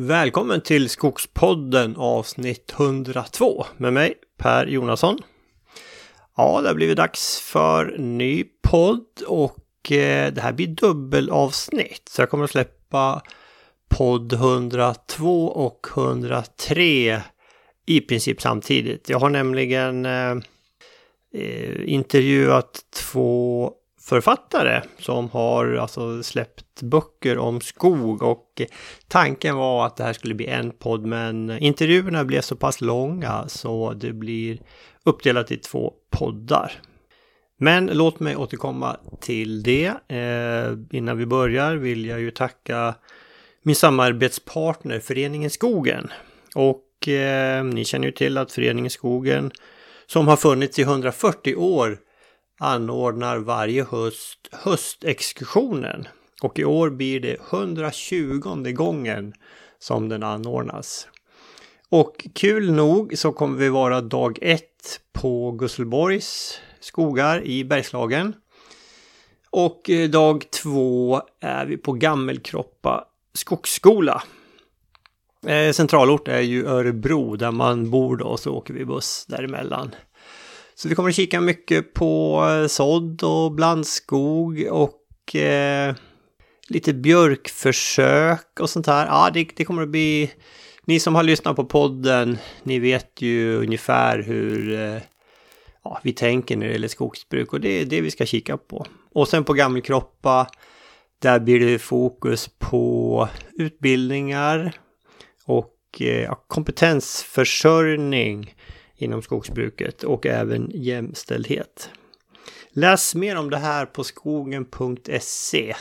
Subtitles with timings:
[0.00, 5.18] Välkommen till Skogspodden avsnitt 102 med mig Per Jonasson.
[6.36, 12.08] Ja, det har blivit dags för ny podd och eh, det här blir dubbelavsnitt.
[12.10, 13.22] Så jag kommer att släppa
[13.88, 17.22] podd 102 och 103
[17.86, 19.08] i princip samtidigt.
[19.08, 20.36] Jag har nämligen eh,
[21.34, 23.72] eh, intervjuat två
[24.08, 28.62] författare som har alltså släppt böcker om skog och
[29.08, 33.48] tanken var att det här skulle bli en podd men intervjuerna blev så pass långa
[33.48, 34.58] så det blir
[35.04, 36.72] uppdelat i två poddar.
[37.60, 39.86] Men låt mig återkomma till det.
[40.08, 42.94] Eh, innan vi börjar vill jag ju tacka
[43.62, 46.08] min samarbetspartner Föreningen Skogen.
[46.54, 49.50] Och eh, ni känner ju till att Föreningen Skogen
[50.06, 51.98] som har funnits i 140 år
[52.58, 56.08] anordnar varje höst höstexkursionen.
[56.42, 59.34] Och i år blir det 120 gången
[59.78, 61.08] som den anordnas.
[61.88, 68.34] Och kul nog så kommer vi vara dag ett på Gusselborgs skogar i Bergslagen.
[69.50, 74.22] Och eh, dag två är vi på Gammelkroppa skogsskola.
[75.46, 79.94] Eh, centralort är ju Örebro där man bor då och så åker vi buss däremellan.
[80.78, 85.94] Så vi kommer att kika mycket på eh, sådd och blandskog och eh,
[86.68, 89.06] lite björkförsök och sånt här.
[89.06, 90.32] Ja, det, det, kommer att bli...
[90.84, 95.02] Ni som har lyssnat på podden, ni vet ju ungefär hur eh,
[95.84, 98.86] ja, vi tänker när det gäller skogsbruk och det är det vi ska kika på.
[99.12, 100.46] Och sen på Gammelkroppa,
[101.22, 104.72] där blir det fokus på utbildningar
[105.44, 108.54] och eh, kompetensförsörjning
[108.98, 111.90] inom skogsbruket och även jämställdhet.
[112.70, 115.74] Läs mer om det här på skogen.se.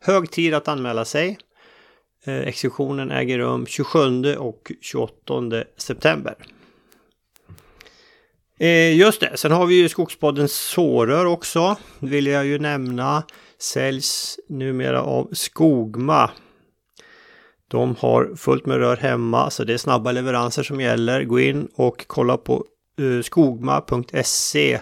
[0.00, 1.38] Hög tid att anmäla sig.
[2.24, 6.34] Eh, Exekutionen äger rum 27 och 28 september.
[8.58, 11.76] Eh, just det, sen har vi ju Skogspoddens sårör också.
[11.98, 13.22] Vill jag ju nämna.
[13.58, 16.30] Säljs numera av Skogma.
[17.68, 21.24] De har fullt med rör hemma så det är snabba leveranser som gäller.
[21.24, 22.64] Gå in och kolla på
[23.00, 24.80] Eh, skogma.se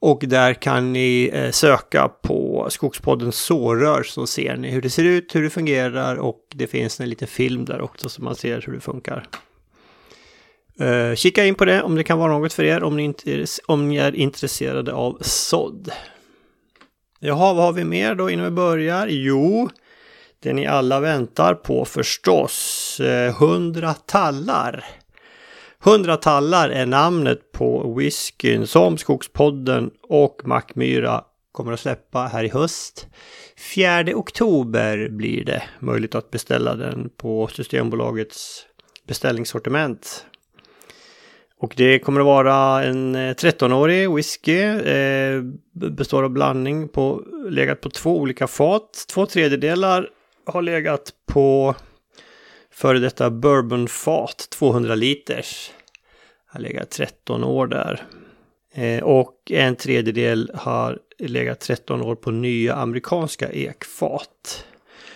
[0.00, 5.04] och där kan ni eh, söka på skogspodden sårör så ser ni hur det ser
[5.04, 8.62] ut, hur det fungerar och det finns en liten film där också så man ser
[8.66, 9.26] hur det funkar.
[10.80, 13.46] Eh, kika in på det om det kan vara något för er om ni, inte,
[13.66, 15.90] om ni är intresserade av sådd.
[17.20, 19.06] Jaha, vad har vi mer då innan vi börjar?
[19.10, 19.68] Jo,
[20.42, 23.00] det ni alla väntar på förstås.
[23.00, 24.84] 100 tallar.
[25.86, 32.48] 100 tallar är namnet på whiskyn som Skogspodden och Mackmyra kommer att släppa här i
[32.48, 33.06] höst.
[33.74, 38.66] 4 oktober blir det möjligt att beställa den på Systembolagets
[39.06, 40.26] beställningssortiment.
[41.58, 44.62] Och det kommer att vara en eh, 13-årig whisky.
[44.62, 45.42] Eh,
[45.72, 49.06] består av blandning på, legat på två olika fat.
[49.08, 50.08] Två tredjedelar
[50.46, 51.74] har legat på
[52.74, 55.70] före detta bourbonfat, 200 liters.
[56.46, 58.06] Har legat 13 år där.
[58.74, 64.64] Eh, och en tredjedel har legat 13 år på nya amerikanska ekfat.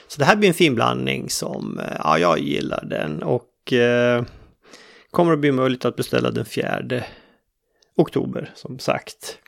[0.09, 4.25] Så det här blir en fin blandning som, eh, ja, jag gillar den och eh,
[5.11, 7.03] kommer att bli möjligt att beställa den 4
[7.97, 9.39] oktober som sagt.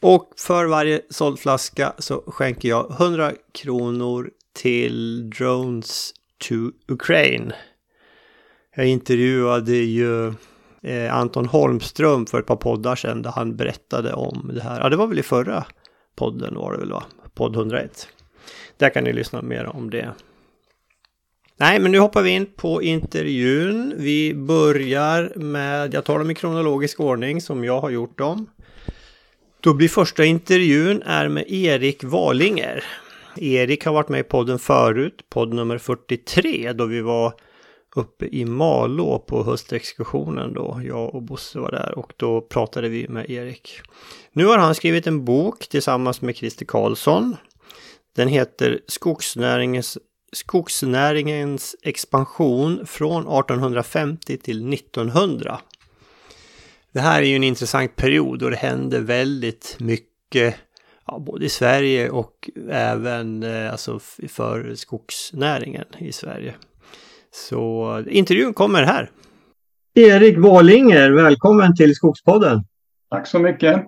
[0.00, 6.54] Och för varje såld flaska så skänker jag 100 kronor till Drones to
[6.88, 7.52] Ukraine.
[8.76, 10.32] Jag intervjuade ju
[10.82, 14.80] eh, Anton Holmström för ett par poddar sedan där han berättade om det här.
[14.80, 15.64] Ja, det var väl i förra
[16.16, 17.04] podden var det väl va?
[17.34, 18.08] Podd 101.
[18.76, 20.12] Där kan ni lyssna mer om det.
[21.56, 23.94] Nej, men nu hoppar vi in på intervjun.
[23.96, 28.46] Vi börjar med, jag tar dem i kronologisk ordning som jag har gjort dem.
[29.60, 32.84] Då blir första intervjun är med Erik Walinger.
[33.36, 37.34] Erik har varit med i podden förut, podd nummer 43, då vi var
[37.96, 40.80] uppe i Malå på höstexkursionen då.
[40.84, 43.80] Jag och Bosse var där och då pratade vi med Erik.
[44.32, 47.36] Nu har han skrivit en bok tillsammans med Christer Karlsson.
[48.16, 49.98] Den heter Skogsnäringens,
[50.32, 55.60] Skogsnäringens expansion från 1850 till 1900.
[56.92, 60.54] Det här är ju en intressant period och det händer väldigt mycket
[61.06, 66.54] ja, både i Sverige och även eh, alltså för skogsnäringen i Sverige.
[67.30, 69.10] Så intervjun kommer här.
[69.94, 72.64] Erik Walinger, välkommen till Skogspodden.
[73.10, 73.86] Tack så mycket.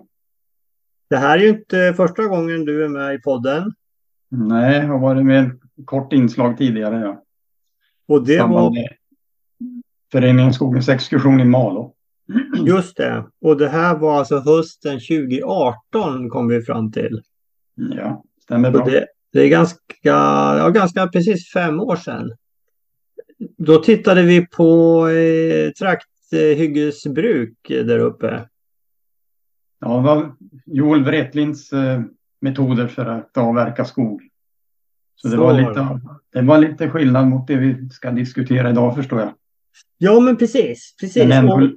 [1.09, 3.73] Det här är ju inte första gången du är med i podden.
[4.29, 6.99] Nej, jag har varit med ett kort inslag tidigare.
[6.99, 7.23] Ja.
[8.07, 8.71] Och det var...
[10.11, 11.94] Föreningen Skogens exkursion i Malå.
[12.67, 13.25] Just det.
[13.41, 17.21] Och det här var alltså hösten 2018 kom vi fram till.
[17.75, 18.85] Ja, stämmer bra.
[18.85, 22.31] Det, det, är ganska, ja, ganska precis fem år sedan.
[23.57, 28.47] Då tittade vi på eh, trakthyggesbruk där uppe.
[29.79, 30.35] Ja, det var
[30.65, 32.01] Joel Wretlinds eh,
[32.41, 34.21] metoder för att avverka skog.
[35.15, 35.43] Så det, Så.
[35.43, 35.99] Var lite,
[36.33, 39.33] det var lite skillnad mot det vi ska diskutera idag förstår jag.
[39.97, 40.95] Ja, men precis.
[40.99, 41.27] precis.
[41.27, 41.69] Men ändå.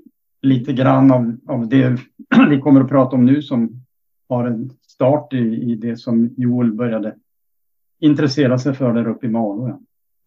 [0.42, 1.96] Lite grann av, av det
[2.50, 3.84] vi kommer att prata om nu som
[4.28, 7.14] har en start i, i det som Joel började
[8.00, 9.64] intressera sig för där uppe i Malå.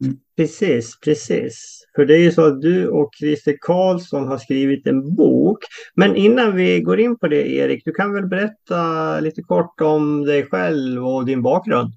[0.04, 0.18] Mm.
[0.38, 1.86] Precis, precis.
[1.96, 5.60] För det är ju så att du och Christer Karlsson har skrivit en bok.
[5.96, 10.26] Men innan vi går in på det Erik, du kan väl berätta lite kort om
[10.26, 11.94] dig själv och din bakgrund?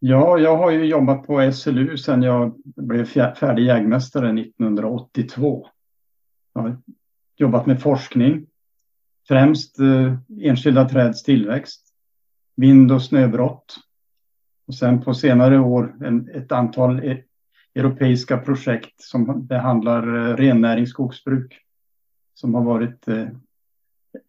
[0.00, 5.66] Ja, jag har ju jobbat på SLU sedan jag blev färdig jägmästare 1982.
[6.58, 6.76] Har
[7.36, 8.46] jobbat med forskning,
[9.28, 11.88] främst eh, enskilda träds tillväxt,
[12.56, 13.76] vind och snöbrott.
[14.66, 17.22] Och sen på senare år en, ett antal e
[17.74, 21.60] europeiska projekt som behandlar eh, rennäringsskogsbruk
[22.34, 23.28] som har varit eh,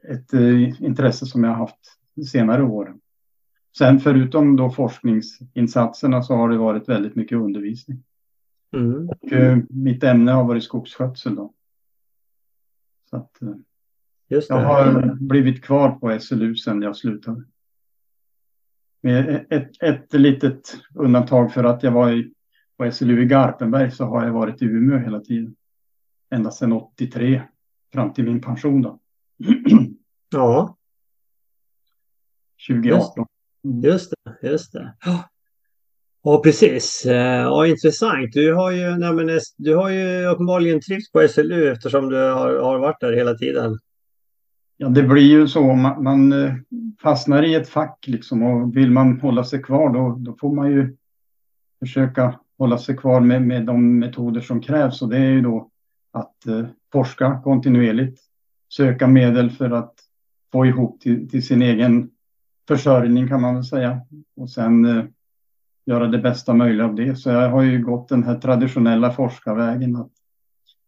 [0.09, 1.97] ett eh, intresse som jag har haft
[2.31, 2.95] senare år.
[3.77, 8.03] Sen förutom då forskningsinsatserna så har det varit väldigt mycket undervisning.
[8.75, 9.09] Mm.
[9.09, 11.35] Och, eh, mitt ämne har varit skogsskötsel.
[11.35, 11.53] Då.
[13.09, 13.55] Så att, eh,
[14.27, 17.43] Just jag har blivit kvar på SLU sedan jag slutade.
[19.01, 22.33] Med ett, ett litet undantag för att jag var i,
[22.77, 25.55] på SLU i Garpenberg så har jag varit i Umeå hela tiden.
[26.29, 27.41] Ända sedan 83
[27.93, 28.81] fram till min pension.
[28.81, 28.99] Då.
[30.29, 30.77] Ja.
[32.67, 33.25] 2018.
[33.63, 33.81] Mm.
[33.81, 34.95] Just det, just det.
[35.05, 35.29] Ja,
[36.21, 37.05] Ja precis.
[37.05, 38.33] Eh, ja, intressant.
[38.33, 42.59] Du har ju, nej, men, du har ju uppenbarligen trivts på SLU eftersom du har,
[42.61, 43.79] har varit där hela tiden.
[44.77, 45.73] Ja, det blir ju så.
[45.73, 46.53] Man, man eh,
[47.01, 50.71] fastnar i ett fack liksom och vill man hålla sig kvar då, då får man
[50.71, 50.95] ju
[51.79, 55.69] försöka hålla sig kvar med, med de metoder som krävs och det är ju då
[56.11, 58.21] att eh, forska kontinuerligt,
[58.69, 59.93] söka medel för att
[60.51, 62.09] få ihop till, till sin egen
[62.67, 64.01] försörjning kan man väl säga.
[64.35, 65.05] Och sen eh,
[65.89, 67.15] göra det bästa möjliga av det.
[67.15, 69.95] Så jag har ju gått den här traditionella forskarvägen.
[69.95, 70.11] Att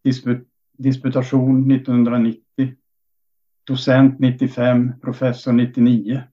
[0.03, 2.41] disput disputation 1990,
[3.63, 6.23] docent 95, professor 99.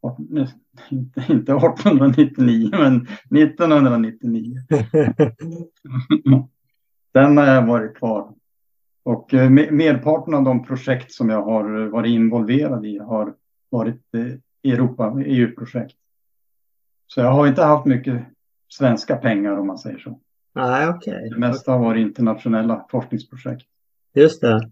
[0.00, 0.18] Och,
[0.90, 3.06] inte, inte 1899, men
[3.42, 4.60] 1999.
[7.14, 8.34] Den har jag varit kvar.
[9.02, 13.34] Och eh, merparten av de projekt som jag har varit involverad i har
[13.70, 15.96] varit eh, Europa, EU-projekt.
[17.14, 18.22] Så jag har inte haft mycket
[18.68, 20.20] svenska pengar om man säger så.
[20.54, 20.88] Nej.
[20.88, 21.28] Okay.
[21.28, 23.62] Det mesta har varit internationella forskningsprojekt.
[24.14, 24.70] Just det.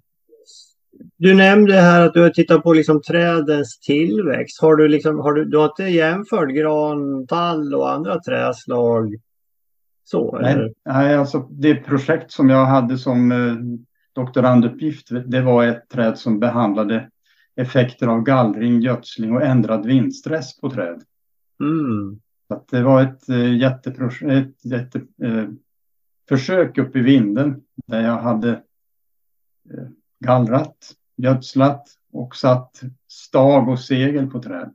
[1.17, 4.61] Du nämnde här att du har tittat på liksom trädens tillväxt.
[4.61, 9.15] Har du, liksom, har du, du har inte jämfört gran, tall och andra träslag?
[10.05, 13.55] Så, nej, nej, alltså det projekt som jag hade som eh,
[14.15, 17.11] doktoranduppgift, det var ett träd som behandlade
[17.57, 21.03] effekter av gallring, gödsling och ändrad vindstress på träd.
[21.61, 22.21] Mm.
[22.51, 28.51] Att det var ett eh, jätteförsök jätte, eh, uppe i vinden där jag hade
[29.71, 29.89] eh,
[30.19, 34.75] gallrat, gödslat och satt stag och segel på träd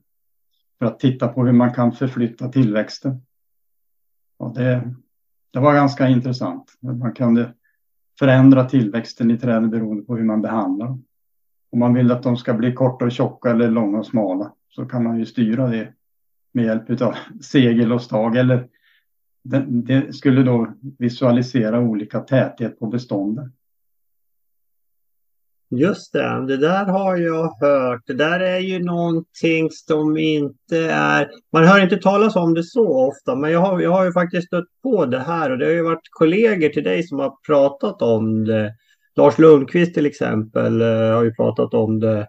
[0.79, 3.21] för att titta på hur man kan förflytta tillväxten.
[4.37, 4.93] Och det,
[5.51, 6.77] det var ganska intressant.
[6.79, 7.53] Man kunde
[8.19, 11.05] förändra tillväxten i träden beroende på hur man behandlar dem.
[11.69, 14.85] Om man vill att de ska bli korta och tjocka eller långa och smala så
[14.85, 15.93] kan man ju styra det
[16.55, 18.37] med hjälp av segel och stag.
[18.37, 18.67] Eller
[19.67, 23.51] det, skulle då visualisera olika täthet på bestånden.
[25.69, 28.01] Just det, det där har jag hört.
[28.05, 31.29] Det där är ju någonting som inte är...
[31.51, 34.47] Man hör inte talas om det så ofta, men jag har, jag har ju faktiskt
[34.47, 38.01] stött på det här och det har ju varit kollegor till dig som har pratat
[38.01, 38.73] om det.
[39.15, 42.27] Lars Lundqvist till exempel eh, har ju pratat om det.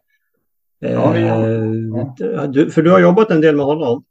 [0.78, 1.48] Ja, ja.
[2.18, 2.46] Ja.
[2.46, 4.04] Du, för du har jobbat en del med honom?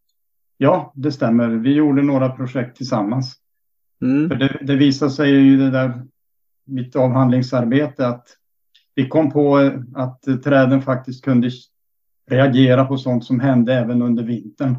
[0.58, 1.50] Ja, det stämmer.
[1.50, 3.36] Vi gjorde några projekt tillsammans.
[4.02, 4.30] Mm.
[4.30, 6.02] För det, det visade sig ju det där
[6.66, 8.28] mitt avhandlingsarbete att
[8.96, 11.50] vi kom på att träden faktiskt kunde
[12.30, 14.76] reagera på sånt som hände även under vintern.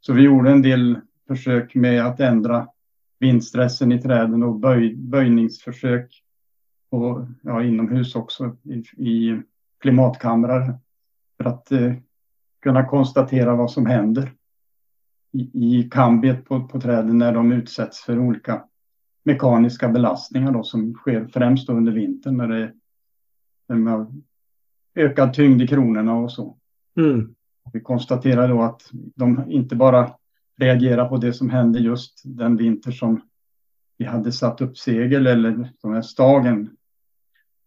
[0.00, 2.68] Så vi gjorde en del försök med att ändra
[3.18, 6.22] vindstressen i träden och böj, böjningsförsök
[6.90, 9.42] och ja, inomhus också i, i
[9.80, 10.78] klimatkamrar
[11.36, 11.92] för att eh,
[12.62, 14.32] kunna konstatera vad som händer
[15.34, 18.64] i, i kambiet på, på träden när de utsätts för olika
[19.24, 22.72] mekaniska belastningar då, som sker främst under vintern när det
[23.68, 24.06] är
[24.94, 26.56] ökad tyngd i kronorna och så.
[26.96, 27.34] Mm.
[27.72, 30.10] Vi konstaterar då att de inte bara
[30.56, 33.20] reagerar på det som hände just den vinter som
[33.96, 36.76] vi hade satt upp segel eller de här stagen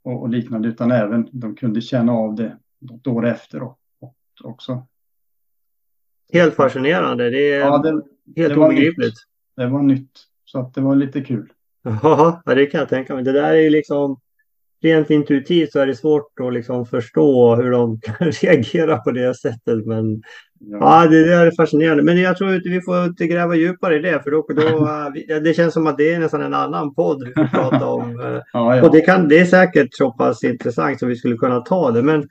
[0.04, 3.62] och, och liknande, utan även de kunde känna av det något år efter
[4.44, 4.88] också.
[6.34, 7.30] Helt fascinerande.
[7.30, 7.92] Det är ja, det,
[8.42, 9.16] helt det obegripligt.
[9.56, 10.12] Det var nytt,
[10.46, 11.52] så att det var lite kul.
[12.04, 13.24] Ja, det kan jag tänka mig.
[13.24, 14.20] Det där är ju liksom
[14.82, 19.38] rent intuitivt så är det svårt att liksom förstå hur de kan reagera på det
[19.38, 19.86] sättet.
[19.86, 20.22] Men
[20.60, 22.04] ja, ja det, det, är fascinerande.
[22.04, 24.24] Men jag tror att vi får inte gräva djupare i det.
[24.24, 27.48] För då, då, det känns som att det är nästan en annan podd vi får
[27.48, 28.20] prata om.
[28.54, 28.84] ja, ja.
[28.84, 32.02] Och det, kan, det är säkert så pass intressant så vi skulle kunna ta det.
[32.02, 32.28] Men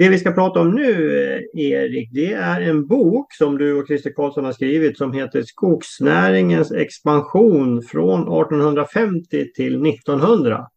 [0.00, 1.12] det vi ska prata om nu,
[1.54, 6.72] Erik, det är en bok som du och Christer Karlsson har skrivit som heter Skogsnäringens
[6.72, 10.68] expansion från 1850 till 1900.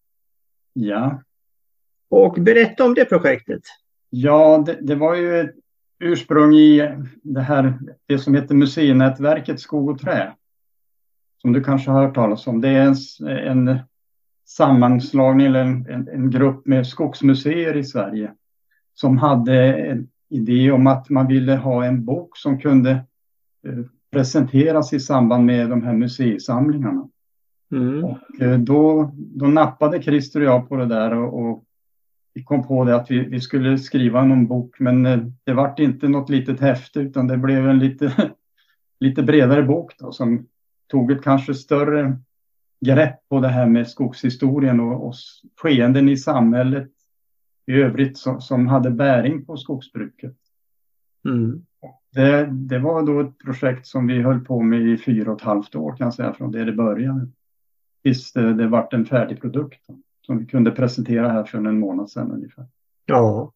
[0.73, 1.21] Ja.
[2.09, 3.61] Och berätta om det projektet.
[4.09, 5.55] Ja, det, det var ju ett
[5.99, 10.33] ursprung i det här, det som heter museinätverket Skog och Trä.
[11.41, 12.61] Som du kanske har hört talas om.
[12.61, 13.27] Det är en,
[13.67, 13.79] en
[14.45, 18.33] sammanslagning eller en, en, en grupp med skogsmuseer i Sverige
[18.93, 22.91] som hade en idé om att man ville ha en bok som kunde
[23.67, 27.09] eh, presenteras i samband med de här museisamlingarna.
[27.71, 28.03] Mm.
[28.03, 31.63] Och eh, då, då nappade Christer och jag på det där och, och
[32.33, 35.79] vi kom på det att vi, vi skulle skriva någon bok men eh, det vart
[35.79, 38.31] inte något litet häfte utan det blev en lite,
[38.99, 40.47] lite bredare bok då, som
[40.87, 42.17] tog ett kanske större
[42.85, 45.13] grepp på det här med skogshistorien och, och
[45.61, 46.89] skeenden i samhället
[47.65, 50.35] i övrigt som, som hade bäring på skogsbruket.
[51.25, 51.65] Mm.
[52.13, 55.45] Det, det, var då ett projekt som vi höll på med i fyra och ett
[55.45, 57.27] halvt år kan jag säga från det det började.
[58.03, 59.85] Tills det, det vart en färdig produkt
[60.25, 62.65] som vi kunde presentera här för en månad sedan ungefär.
[63.05, 63.51] Ja.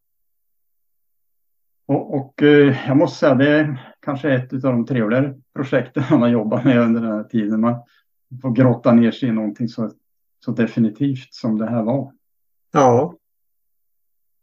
[1.85, 6.21] Och, och eh, jag måste säga det är kanske ett av de trevligare projekten man
[6.21, 7.61] har jobbat med under den här tiden.
[7.61, 7.75] Man
[8.41, 9.91] får grotta ner sig i någonting så,
[10.45, 12.13] så definitivt som det här var.
[12.71, 13.15] Ja.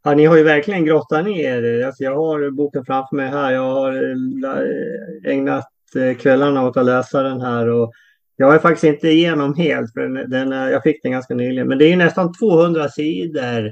[0.06, 1.86] Ja, ni har ju verkligen grottat ner er.
[1.86, 3.52] Alltså jag har boken framför mig här.
[3.52, 7.68] Jag har eh, ägnat eh, kvällarna åt att läsa den här.
[7.68, 7.92] Och
[8.36, 11.68] jag är faktiskt inte igenom helt, för den, den, jag fick den ganska nyligen.
[11.68, 13.66] Men det är nästan 200 sidor.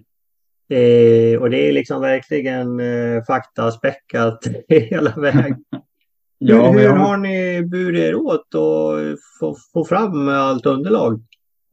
[0.68, 5.56] Eh, och det är liksom verkligen eh, faktaspäckat hela vägen.
[6.38, 11.22] ja, hur, hur har ni burit er åt och få, få fram allt underlag?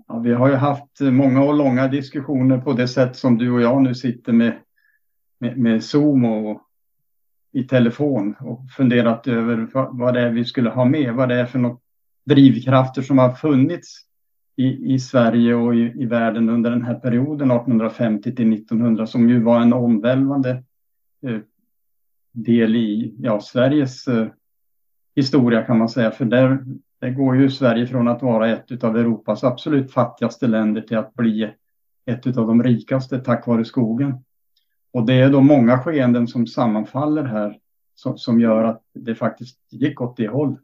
[0.09, 3.61] Ja, vi har ju haft många och långa diskussioner på det sätt som du och
[3.61, 4.59] jag nu sitter med,
[5.39, 6.61] med, med Zoom och
[7.51, 11.45] i telefon och funderat över vad det är vi skulle ha med, vad det är
[11.45, 11.81] för något
[12.25, 14.05] drivkrafter som har funnits
[14.55, 19.29] i, i Sverige och i, i världen under den här perioden 1850 till 1900 som
[19.29, 20.63] ju var en omvälvande
[21.25, 21.39] eh,
[22.31, 24.27] del i ja, Sveriges eh,
[25.15, 26.11] historia kan man säga.
[26.11, 26.65] För där,
[26.99, 31.13] där går ju Sverige från att vara ett av Europas absolut fattigaste länder till att
[31.13, 31.53] bli
[32.05, 34.23] ett av de rikaste tack vare skogen.
[34.91, 37.57] Och det är då många skeenden som sammanfaller här
[37.95, 40.59] som, som gör att det faktiskt gick åt det hållet.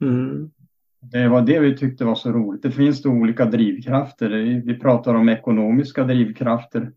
[0.00, 0.50] Mm.
[1.00, 2.62] Det var det vi tyckte var så roligt.
[2.62, 4.28] Det finns då olika drivkrafter.
[4.64, 6.92] Vi pratar om ekonomiska drivkrafter,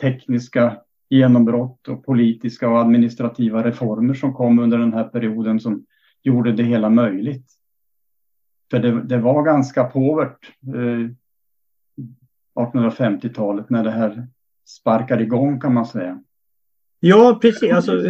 [0.00, 0.76] tekniska
[1.08, 5.84] genombrott och politiska och administrativa reformer som kom under den här perioden som
[6.22, 7.55] gjorde det hela möjligt.
[8.70, 10.38] För det, det var ganska påvert
[10.74, 11.10] eh,
[12.62, 14.26] 1850-talet när det här
[14.66, 16.22] sparkade igång kan man säga.
[17.00, 17.72] Ja, precis.
[17.72, 18.02] Alltså,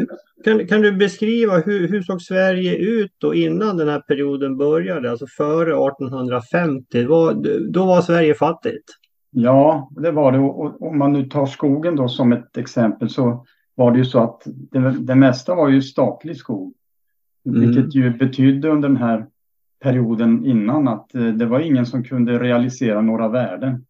[0.44, 5.10] kan, kan du beskriva hur, hur såg Sverige ut då innan den här perioden började,
[5.10, 7.06] alltså före 1850?
[7.06, 7.34] Var,
[7.72, 8.84] då var Sverige fattigt.
[9.30, 10.38] Ja, det var det.
[10.38, 14.18] Och om man nu tar skogen då som ett exempel så var det ju så
[14.20, 16.74] att det, det mesta var ju statlig skog.
[17.46, 17.60] Mm.
[17.60, 19.26] Vilket ju betydde under den här
[19.86, 23.86] perioden innan att eh, det var ingen som kunde realisera några värden.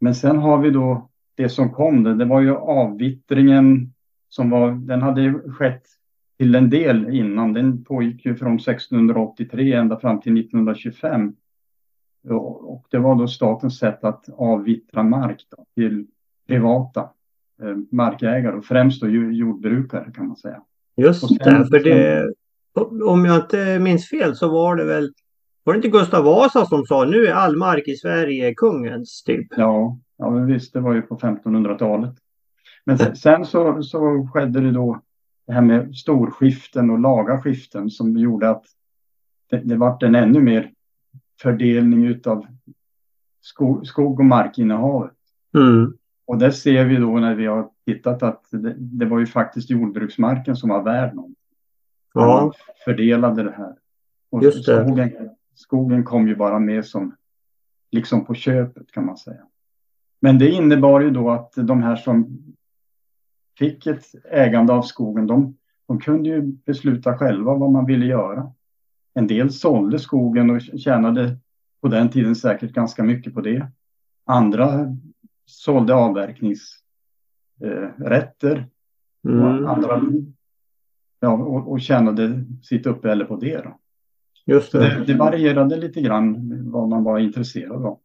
[0.00, 3.92] Men sen har vi då det som kom, det, det var ju avvittringen
[4.28, 5.82] som var, den hade skett
[6.38, 7.52] till en del innan.
[7.52, 11.32] Den pågick ju från 1683 ända fram till 1925.
[12.28, 16.06] Och det var då statens sätt att avvittra mark då, till
[16.46, 17.00] privata
[17.62, 20.62] eh, markägare och främst då jordbrukare kan man säga.
[20.96, 22.32] Just det, för det,
[23.04, 25.12] om jag inte minns fel så var det väl,
[25.64, 29.46] var det inte Gustav Vasa som sa nu är all mark i Sverige kungens typ?
[29.56, 32.14] Ja, ja men visst, det var ju på 1500-talet.
[32.84, 35.00] Men sen, sen så, så skedde det då
[35.46, 38.64] det här med storskiften och laga skiften som gjorde att
[39.50, 40.70] det, det vart en ännu mer
[41.42, 42.46] fördelning utav
[43.40, 45.12] skog, skog och markinnehavet.
[45.54, 45.96] Mm.
[46.24, 49.70] Och det ser vi då när vi har tittat att det, det var ju faktiskt
[49.70, 51.32] jordbruksmarken som var värd något.
[52.14, 52.52] När Ja, man
[52.84, 53.74] fördelade det här.
[54.30, 54.84] Och Just det.
[54.84, 57.16] Skogen, skogen kom ju bara med som
[57.90, 59.42] liksom på köpet kan man säga.
[60.20, 62.38] Men det innebar ju då att de här som
[63.58, 68.52] fick ett ägande av skogen, de, de kunde ju besluta själva vad man ville göra.
[69.14, 71.36] En del sålde skogen och tjänade
[71.80, 73.66] på den tiden säkert ganska mycket på det.
[74.24, 74.96] Andra
[75.46, 78.66] sålde avverkningsrätter
[79.24, 79.42] mm.
[79.42, 80.02] och andra
[81.22, 83.56] ja, och, och tjänade sitt uppehälle på det.
[83.56, 83.78] Då.
[84.46, 84.78] just det.
[84.78, 87.98] det, det varierade lite grann vad man var intresserad av.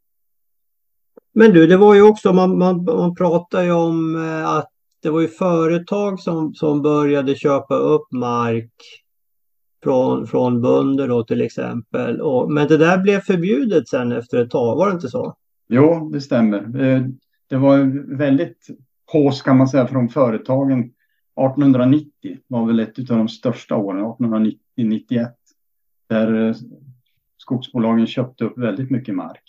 [1.33, 4.69] Men du, det var ju också, man, man, man pratar ju om eh, att
[5.03, 8.73] det var ju företag som, som började köpa upp mark
[9.83, 12.21] från, från bönder då till exempel.
[12.21, 15.33] Och, men det där blev förbjudet sen efter ett tag, var det inte så?
[15.69, 16.81] Jo, det stämmer.
[16.81, 17.01] Eh,
[17.49, 17.77] Det var
[18.17, 18.67] väldigt
[19.11, 20.91] hås kan man säga från företagen.
[21.37, 24.05] 1890 var väl ett av de största åren,
[24.77, 25.27] 1890-91.
[26.09, 26.55] Där eh,
[27.37, 29.43] skogsbolagen köpte upp väldigt mycket mark.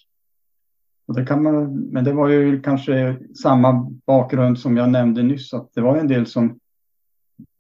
[1.06, 5.54] Och det kan man, men det var ju kanske samma bakgrund som jag nämnde nyss,
[5.54, 6.58] att det var en del som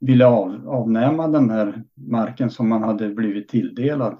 [0.00, 4.16] ville av, avnäma den här marken som man hade blivit tilldelad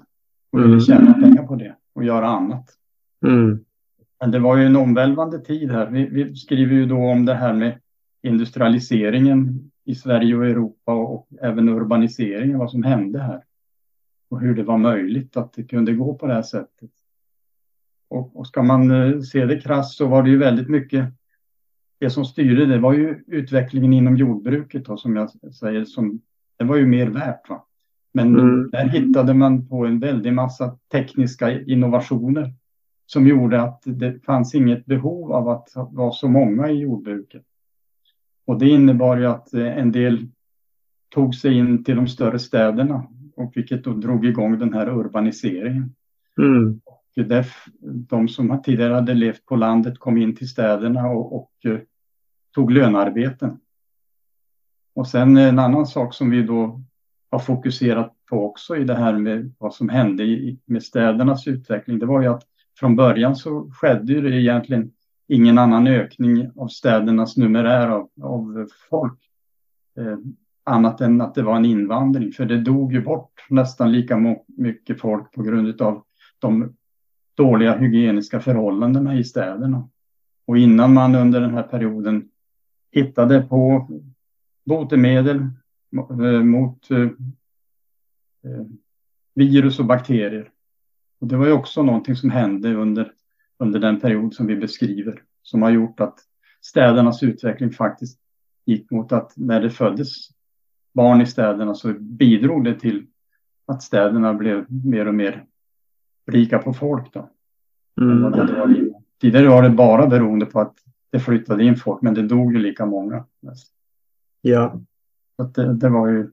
[0.51, 0.79] och ville Mm.
[0.79, 2.65] tjäna pengar på det och göra annat.
[3.25, 3.59] Mm.
[4.19, 5.87] Men det var ju en omvälvande tid här.
[5.89, 7.79] Vi, vi skriver ju då om det här med
[8.23, 13.43] industrialiseringen i Sverige och Europa och även urbaniseringen, vad som hände här.
[14.29, 16.89] Och hur det var möjligt att det kunde gå på det här sättet.
[18.09, 21.13] Och, och ska man eh, se det krasst så var det ju väldigt mycket
[21.99, 26.21] det som styrde det var ju utvecklingen inom jordbruket då, som jag säger, som,
[26.57, 27.49] det var ju mer värt.
[27.49, 27.65] Va?
[28.13, 28.69] Men Mm.
[28.69, 32.53] där hittade man på en väldig massa tekniska innovationer
[33.05, 37.43] som gjorde att det fanns inget behov av att vara så många i jordbruket.
[38.49, 40.27] Och det innebar ju att eh, en del
[41.09, 45.95] tog sig in till de större städerna och vilket då drog igång den här urbaniseringen.
[46.37, 46.81] Mm.
[46.85, 47.45] Och där,
[47.81, 51.79] de som tidigare hade levt på landet kom in till städerna och, och eh,
[52.55, 53.59] tog lönearbeten.
[54.93, 56.81] Och sen en annan sak som vi då
[57.31, 61.99] har fokuserat på också i det här med vad som hände i, med städernas utveckling,
[61.99, 62.43] det var ju att
[62.79, 64.91] från början så skedde det egentligen
[65.29, 69.19] ingen annan ökning av städernas numerär av, av folk.
[69.97, 70.17] Eh,
[70.63, 75.01] annat än att det var en invandring, för det dog ju bort nästan lika mycket
[75.01, 76.03] folk på grund av
[76.39, 76.75] de
[77.35, 79.89] dåliga hygieniska förhållandena i städerna.
[80.45, 82.29] Och innan man under den här perioden
[82.91, 83.89] hittade på
[84.65, 85.47] botemedel
[86.09, 87.01] eh, mot eh,
[88.43, 88.65] eh,
[89.35, 90.51] virus och bakterier.
[91.19, 93.13] Och det var ju också någonting som hände under,
[93.59, 96.19] under den period som vi beskriver, som har gjort att
[96.61, 98.19] städernas utveckling faktiskt
[98.65, 100.29] gick mot att när det föddes
[100.93, 103.07] barn i städerna så bidrog det till
[103.65, 105.45] att städerna blev mer och mer
[106.31, 107.13] rika på folk.
[107.13, 107.29] Då.
[108.01, 108.17] Mm.
[108.17, 108.93] innan.
[109.21, 110.75] Tidigare var det bara beroende på att
[111.09, 113.25] det flyttade in folk, men det dog ju lika många.
[114.41, 114.81] Ja.
[115.35, 116.31] Så det, det, var ju,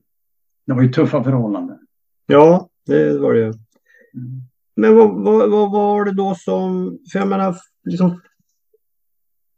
[0.67, 1.79] det var ju tuffa förhållanden.
[2.27, 3.45] ja, det var det.
[3.45, 4.43] Mm.
[4.77, 8.21] Men vad, vad, vad var det då som, för jag menar, liksom,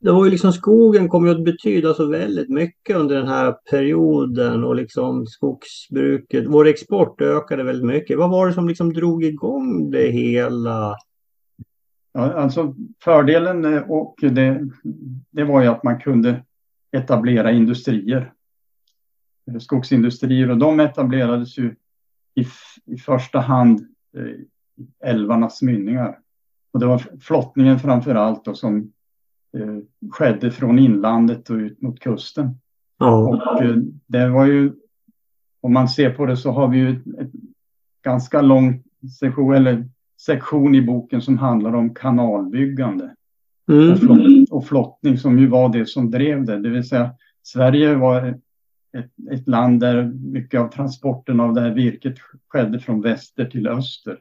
[0.00, 3.52] det var ju liksom skogen kom ju att betyda så väldigt mycket under den här
[3.70, 8.18] perioden och liksom skogsbruket, vår export ökade väldigt mycket.
[8.18, 10.96] Vad var det som liksom drog igång det hela?
[12.12, 14.61] Ja, alltså fördelen eh, och det,
[15.31, 16.44] det var ju att man kunde
[16.92, 18.33] etablera industrier.
[19.50, 21.74] Eh, skogsindustrier och de etablerades ju
[22.35, 22.46] i,
[22.87, 23.81] i första hand
[24.16, 24.44] eh,
[25.04, 26.18] älvarnas mynningar.
[26.72, 28.92] Och det var flottningen framför allt då som
[29.56, 29.78] eh,
[30.10, 32.58] skedde från inlandet och ut mot kusten.
[32.98, 33.28] Ja.
[33.28, 34.72] Och eh, det var ju,
[35.60, 37.32] om man ser på det så har vi ju ett, ett
[38.04, 38.82] ganska lång
[39.20, 39.88] sektion, eller
[40.20, 43.14] sektion i boken som handlar om kanalbyggande
[43.66, 43.96] och, Mm.
[43.96, 46.58] flott, och flottning som ju var det som drev det.
[46.58, 47.10] Det vill säga
[47.42, 48.26] Sverige var
[48.92, 52.14] ett, ett land där mycket av transporten av det här virket
[52.48, 54.18] skedde från väster till öster.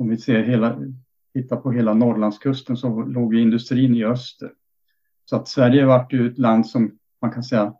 [0.00, 0.78] Om vi ser hela,
[1.32, 4.52] tittar på hela Norrlandskusten så låg ju industrin i öster.
[5.24, 7.74] Så att Sverige vart ju ett land som man kan säga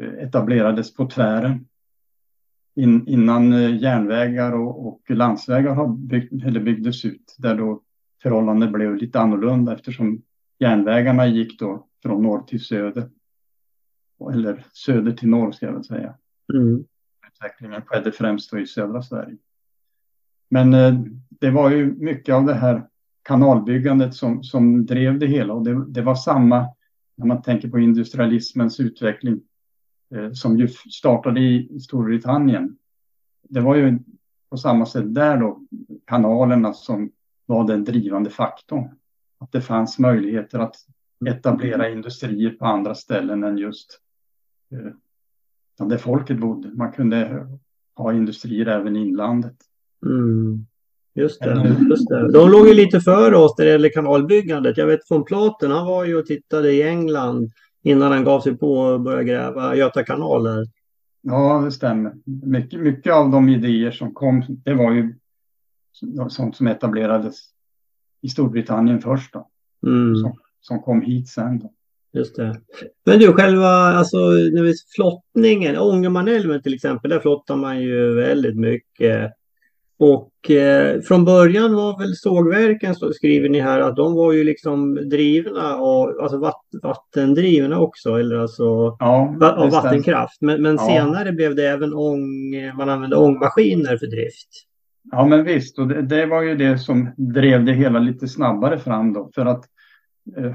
[0.00, 1.68] eh, etablerades på tvären.
[2.74, 7.34] In, innan eh, järnvägar och, och landsvägar har byggt, eller byggdes ut.
[7.38, 7.82] Där då
[8.22, 10.22] förhållandena blev lite annorlunda eftersom
[10.58, 13.10] järnvägarna gick då från norr till söder.
[14.32, 16.14] Eller söder till norr ska jag väl säga.
[16.54, 16.84] Mm.
[17.28, 19.36] Utvecklingen skedde främst då i södra Sverige.
[20.48, 20.94] Men eh,
[21.40, 22.88] det var ju mycket av det här
[23.22, 26.66] kanalbyggandet som, som drev det hela och det, det var samma
[27.16, 29.40] när man tänker på industrialismens utveckling
[30.14, 32.76] eh, som ju startade i, Storbritannien.
[33.42, 33.98] Det var ju
[34.50, 35.60] på samma sätt där då
[36.04, 37.10] kanalerna som
[37.46, 38.88] var den drivande faktorn.
[39.38, 40.76] Att det fanns möjligheter att
[41.26, 44.00] etablera industrier på andra ställen än just
[44.70, 46.68] eh, där folket bodde.
[46.68, 47.48] Man kunde
[47.94, 49.56] ha industrier även i inlandet.
[50.06, 50.66] Mm.
[51.14, 52.32] Just det, just det.
[52.32, 54.76] De låg ju lite före oss när det gäller kanalbyggandet.
[54.76, 58.56] Jag vet från Platen, han var ju och tittade i England innan han gav sig
[58.56, 60.66] på att börja gräva Göta kanaler.
[61.22, 62.12] Ja, det stämmer.
[62.46, 65.14] Mycket, mycket av de idéer som kom, det var ju
[66.28, 67.36] sånt som etablerades
[68.22, 69.48] i Storbritannien först då.
[69.86, 70.16] Mm.
[70.16, 71.72] Som, som, kom hit sen då.
[72.12, 72.60] Just det.
[73.04, 78.56] Men du, själva alltså, när vi, flottningen, Ångermanälven till exempel, där flottar man ju väldigt
[78.56, 79.32] mycket.
[79.98, 84.44] Och eh, från början var väl sågverken, så skriver ni här, att de var ju
[84.44, 90.40] liksom drivna och alltså vatt, vattendrivna också, eller alltså ja, av vattenkraft.
[90.40, 90.86] Men, men ja.
[90.86, 94.48] senare blev det även ång, man använde ångmaskiner för drift.
[95.10, 98.78] Ja, men visst, och det, det, var ju det som drev det hela lite snabbare
[98.78, 99.64] fram då, för att
[100.36, 100.54] eh,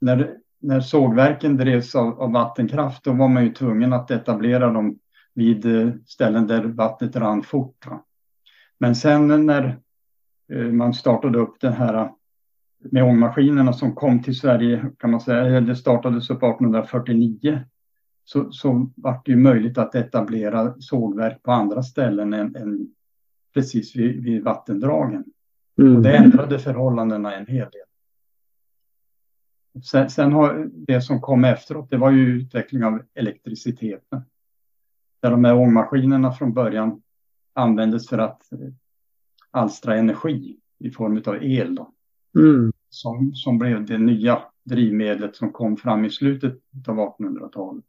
[0.00, 4.98] när, när sågverken drevs av, av, vattenkraft, då var man ju tvungen att etablera dem
[5.34, 7.86] vid eh, ställen där vattnet rann fort.
[7.86, 8.04] Va?
[8.84, 9.78] Men sen när
[10.52, 12.12] eh, man startade upp det här
[12.78, 17.60] med ångmaskinerna som kom till Sverige, kan man säga, det startades upp 1849,
[18.24, 22.88] så, så var det ju möjligt att etablera sågverk på andra ställen än, än
[23.54, 25.24] precis vid, vid vattendragen.
[25.78, 25.96] Mm.
[25.96, 27.86] Och det ändrade förhållandena en hel del.
[29.84, 34.22] Sen, sen, har det som kom efteråt, det var ju utveckling av elektriciteten.
[35.22, 37.00] Där de här ångmaskinerna från början
[37.54, 38.42] användes för att
[39.50, 41.74] alstra energi i form av el.
[41.74, 41.92] Då.
[42.38, 42.72] Mm.
[42.88, 47.84] Som, som blev det nya drivmedlet som kom fram i slutet av 1800-talet.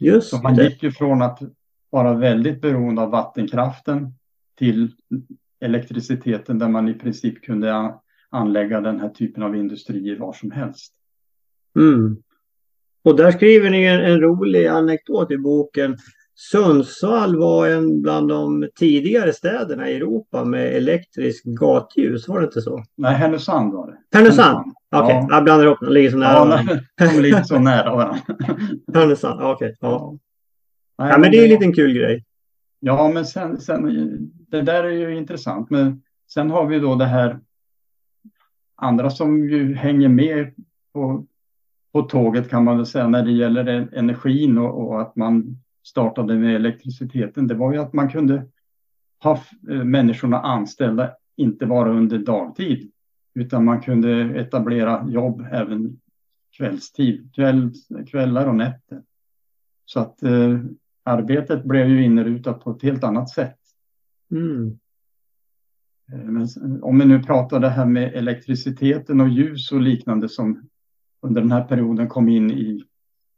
[0.00, 1.42] Just Så man gick ju från att
[1.90, 4.14] vara väldigt beroende av vattenkraften
[4.58, 4.94] till
[5.60, 7.94] elektriciteten där man i princip kunde
[8.28, 10.94] anlägga den här typen av industrier var som helst.
[11.76, 12.22] Mm.
[13.02, 15.96] Och där skriver ni en, en rolig anekdot i boken
[16.50, 22.60] Sundsvall var en bland de tidigare städerna i Europa med elektriskt gatljus, var det inte
[22.60, 22.84] så?
[22.96, 24.18] Nej, Härnösand var det.
[24.18, 24.72] Härnösand?
[24.90, 25.16] Okej, okay.
[25.16, 25.26] ja.
[25.30, 26.80] jag blandar ihop de ligger så nära ja, varandra.
[27.14, 28.22] De ligger så nära varandra.
[28.94, 29.52] Härnösand, okej.
[29.52, 29.74] Okay.
[29.80, 30.18] Ja.
[30.96, 31.08] Ja.
[31.08, 32.24] ja, men det är en liten kul grej.
[32.80, 33.82] Ja, men sen, sen,
[34.48, 35.70] det där är ju intressant.
[35.70, 36.02] Men
[36.32, 37.40] sen har vi då det här
[38.76, 40.54] andra som ju hänger med
[40.92, 41.26] på,
[41.92, 46.38] på tåget kan man väl säga när det gäller energin och, och att man startade
[46.38, 48.46] med elektriciteten, det var ju att man kunde
[49.22, 49.40] ha
[49.70, 52.90] eh, människorna anställda, inte bara under dagtid,
[53.34, 56.00] utan man kunde etablera jobb även
[56.56, 57.72] kvällstid, kväll,
[58.10, 59.02] kvällar och nätter.
[59.84, 60.60] Så att eh,
[61.02, 63.58] arbetet blev ju inrutat på ett helt annat sätt.
[64.30, 64.78] Mm.
[66.12, 66.48] Eh, men
[66.82, 70.68] om vi nu pratar det här med elektriciteten och ljus och liknande som
[71.22, 72.84] under den här perioden kom in i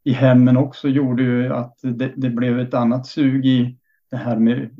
[0.04, 3.76] i hemmen också gjorde ju att det, det, blev ett annat sug i
[4.10, 4.76] det här med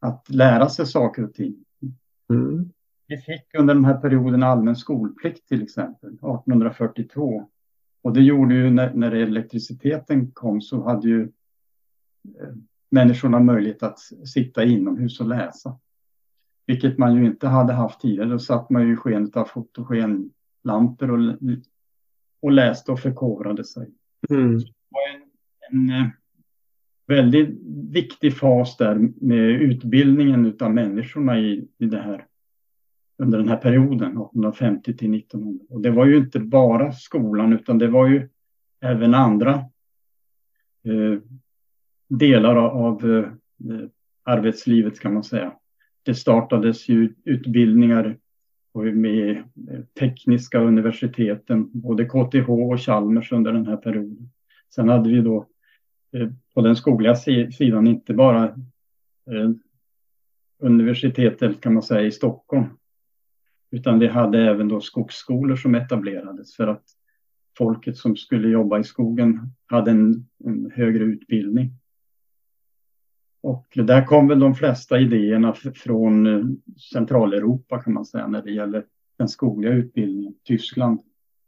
[0.00, 1.64] att lära sig saker och ting.
[2.30, 2.70] Mm.
[3.06, 7.48] Vi fick under den här perioden allmän skolplikt till exempel, 1842.
[8.02, 11.22] Och det gjorde ju när, när elektriciteten kom så hade ju
[12.40, 12.54] eh,
[12.90, 13.98] människorna möjlighet att
[14.34, 15.78] sitta inomhus och läsa.
[16.66, 18.28] Vilket man ju inte hade haft tidigare.
[18.28, 21.34] Då satt man ju i skenet av fotogenlampor och,
[22.42, 23.94] och läste och förkovrade sig.
[24.30, 24.58] Mm.
[24.58, 26.06] Det var en, en eh,
[27.06, 27.58] väldigt
[27.92, 32.26] viktig fas där med utbildningen av människorna i, i det här
[33.18, 35.64] under den här perioden, 1850 till 1900.
[35.68, 38.28] Och det var ju inte bara skolan utan det var ju
[38.80, 39.52] även andra
[40.84, 41.20] eh,
[42.08, 43.28] delar av eh,
[44.22, 45.52] arbetslivet kan man säga.
[46.02, 48.18] Det startades ju utbildningar
[48.74, 49.44] och med
[49.98, 54.30] tekniska universiteten, både KTH och Chalmers under den här perioden.
[54.74, 55.46] Sen hade vi då
[56.12, 57.14] eh, på den skogliga
[57.52, 59.50] sidan inte bara eh,
[60.58, 62.64] universitetet kan man säga i Stockholm,
[63.70, 66.84] utan vi hade även då skogsskolor som etablerades för att
[67.58, 71.70] folket som skulle jobba i skogen hade en, en högre utbildning.
[73.44, 76.44] Och där kom väl de flesta idéerna från eh,
[76.92, 78.84] Centraleuropa kan man säga när det gäller
[79.18, 80.34] den skogliga utbildningen.
[80.44, 81.00] Tyskland,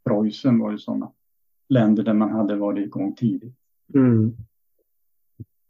[0.05, 1.11] Preussen var ju sådana
[1.69, 3.55] länder där man hade varit igång tidigt.
[3.93, 4.33] Mm.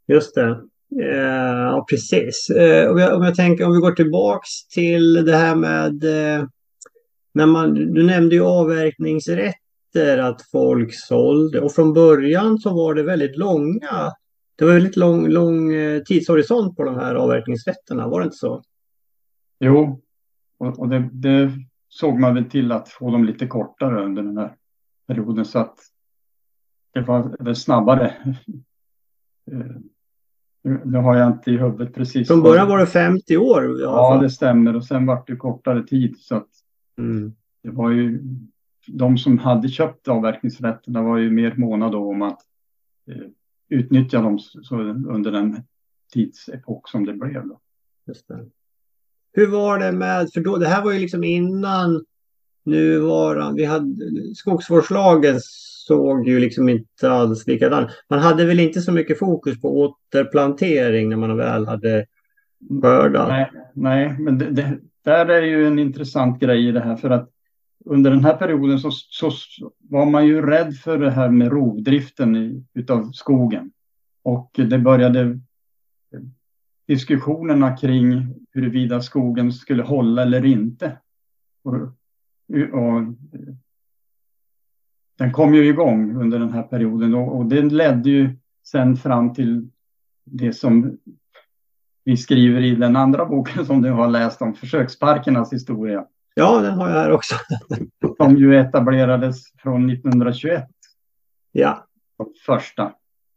[0.06, 0.60] Just det.
[1.02, 2.50] Eh, ja, precis.
[2.50, 6.04] Eh, om, jag, om jag tänker om vi går tillbaks till det här med
[7.34, 13.02] när man, du nämnde ju avverkningsrätter att folk sålde och från början så var det
[13.02, 14.12] väldigt långa
[14.58, 15.70] det var väldigt lång, lång
[16.06, 18.62] tidshorisont på de här avverkningsrätterna, var det inte så?
[19.60, 20.00] Jo,
[20.58, 21.52] och, och det, det,
[21.88, 24.56] såg man väl till att få dem lite kortare under den här
[25.06, 25.76] perioden så att
[26.92, 28.36] det var väl snabbare
[30.84, 32.28] Nu har jag inte i huvudet precis.
[32.28, 33.80] Från början var det 50 år.
[33.80, 34.76] Ja, det stämmer.
[34.76, 36.16] Och sen var det kortare tid.
[36.18, 36.48] Så att
[36.98, 37.34] mm.
[37.62, 38.22] det var ju
[38.86, 42.40] de som hade köpt avverkningsrätterna var ju mer måna då om att
[43.10, 43.22] eh,
[43.68, 44.38] utnyttja dem
[45.08, 45.62] under den
[46.12, 47.48] tidsepok som det blev.
[47.48, 47.60] Då.
[48.06, 48.46] Just det.
[49.32, 52.04] Hur var det med, för då, det här var ju liksom innan
[52.64, 55.38] nu var vi hade skogsvårdslagen
[55.88, 57.88] såg ju liksom inte alls likadan.
[58.08, 62.06] Man hade väl inte så mycket fokus på återplantering när man väl hade
[62.82, 63.28] skördat.
[63.28, 67.10] Nej, nej men det, det, där är ju en intressant grej i det här för
[67.10, 67.30] att
[67.88, 69.30] under den här perioden så, så
[69.78, 73.72] var man ju rädd för det här med rovdriften i, utav skogen.
[74.22, 76.20] Och det började eh,
[76.86, 80.98] diskussionerna kring huruvida skogen skulle hålla eller inte.
[81.62, 81.74] Och,
[82.72, 83.54] och eh,
[85.18, 89.34] den kom ju igång under den här perioden och, och det ledde ju sen fram
[89.34, 89.68] till
[90.24, 90.98] det som
[92.04, 96.06] vi skriver i den andra boken som du har läst om försöksparkernas historia.
[96.38, 97.34] Ja, den har jag här också.
[98.16, 100.64] som ju etablerades från 1921.
[101.52, 101.86] Ja.
[102.46, 102.92] Första.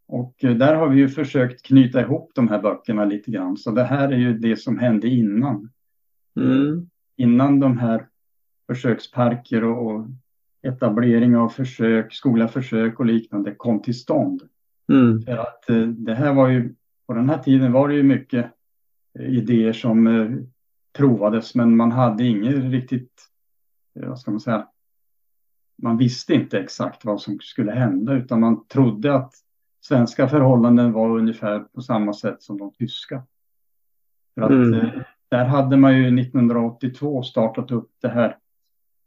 [0.08, 3.56] Och där har vi ju försökt knyta ihop de här böckerna lite grann.
[3.56, 5.70] Så det här är ju det som hände innan.
[6.40, 6.90] Mm.
[7.16, 8.08] Innan de här
[8.66, 10.06] försöksparker och,
[10.62, 14.42] etablering av försök, skola försök och liknande kom till stånd.
[14.92, 15.22] Mm.
[15.22, 16.74] För att eh, det här var ju,
[17.06, 18.46] på den här tiden var det ju mycket
[19.18, 20.30] eh, idéer som eh,
[20.92, 23.12] provades men man hade inget riktigt,
[23.92, 24.68] vad ska man säga,
[25.82, 29.34] man visste inte exakt vad som skulle hända utan man trodde att
[29.80, 33.22] svenska förhållanden var ungefär på samma sätt som de tyska.
[34.34, 35.02] För att mm.
[35.28, 38.38] där hade man ju 1982 startat upp det här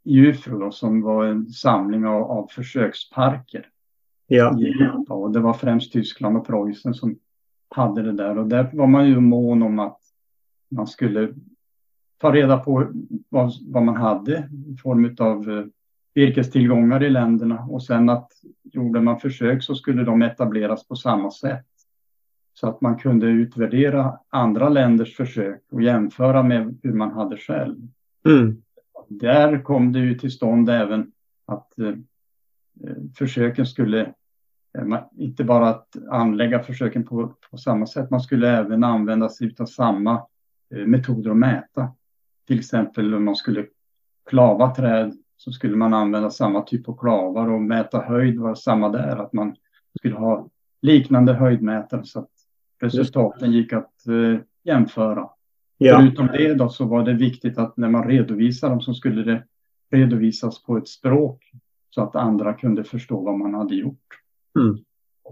[0.04, 3.68] UFRO då, som var en samling av, av försöksparker.
[4.26, 4.58] Ja.
[5.08, 7.18] Och det var främst Tyskland och Preussen som
[7.68, 10.00] hade det där och där var man ju mån om att
[10.68, 11.34] man skulle
[12.18, 12.92] ta reda på
[13.28, 15.64] vad, vad man hade i form av eh,
[16.14, 21.30] virkestillgångar i länderna och sen att gjorde man försök så skulle de etableras på samma
[21.30, 21.66] sätt.
[22.54, 27.76] Så att man kunde utvärdera andra länders försök och jämföra med hur man hade själv.
[28.26, 28.62] Mm
[29.08, 31.12] där kom det ju till stånd även
[31.46, 31.94] att eh,
[33.14, 34.00] försöken skulle,
[34.78, 39.54] eh, inte bara att anlägga försöken på, på samma sätt, man skulle även använda sig
[39.58, 40.26] av samma
[40.74, 41.92] eh, metoder att mäta.
[42.46, 43.66] Till exempel om man skulle
[44.30, 48.88] klava träd så skulle man använda samma typ av klavar och mäta höjd var samma
[48.88, 49.56] där, att man
[49.98, 50.48] skulle ha
[50.82, 52.30] liknande höjdmätare så att
[52.80, 55.28] resultaten gick att eh, jämföra.
[55.78, 55.98] Ja.
[55.98, 59.44] Förutom det då så var det viktigt att när man redovisar dem så skulle det
[59.90, 61.52] redovisas på ett språk
[61.90, 64.20] så att andra kunde förstå vad man hade gjort.
[64.58, 64.78] Mm.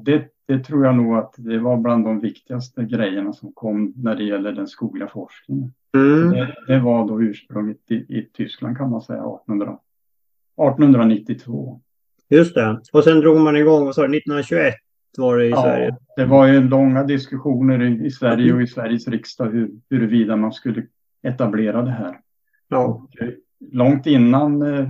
[0.03, 4.17] Det, det tror jag nog att det var bland de viktigaste grejerna som kom när
[4.17, 5.73] det gäller den skogliga forskningen.
[5.95, 6.31] Mm.
[6.31, 11.81] Det, det, var då ursprunget i, i, Tyskland kan man säga 1800, 1892.
[12.29, 12.81] Just det.
[12.93, 14.75] Och sen drog man igång, vad sa du, 1921
[15.19, 15.97] var det i ja, Sverige?
[16.17, 20.53] Det var ju långa diskussioner i, i Sverige och i Sveriges riksdag hur, huruvida man
[20.53, 20.87] skulle
[21.23, 22.21] etablera det här.
[22.69, 22.85] Ja.
[22.85, 23.29] Och, eh,
[23.73, 24.89] långt innan eh,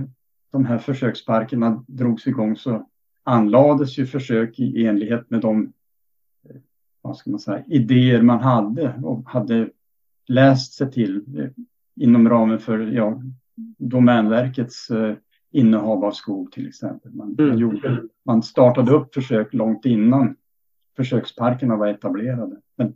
[0.51, 2.87] de här försöksparkerna drogs igång så
[3.25, 5.73] anlades ju försök i enlighet med de
[6.49, 6.55] eh,
[7.01, 9.69] vad ska man säga, idéer man hade och hade
[10.27, 11.23] läst sig till
[11.95, 13.21] inom ramen för ja,
[13.77, 14.91] Domänverkets
[15.51, 17.11] innehav av skog till exempel.
[17.11, 17.57] Man, mm.
[17.57, 20.35] gjorde, man startade upp försök långt innan
[20.95, 22.55] försöksparkerna var etablerade.
[22.75, 22.93] Men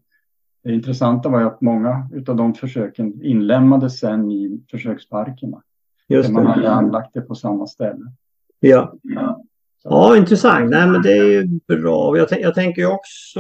[0.64, 5.62] det intressanta var ju att många av de försöken inlämnades sen i försöksparkerna.
[6.08, 6.30] Just.
[6.30, 8.12] Man hade anlagt det på samma ställe.
[8.60, 8.94] Ja.
[9.02, 9.44] ja.
[9.84, 10.70] Ja, intressant.
[10.70, 12.18] Nej, men det är ju bra.
[12.18, 13.40] Jag, jag tänker också,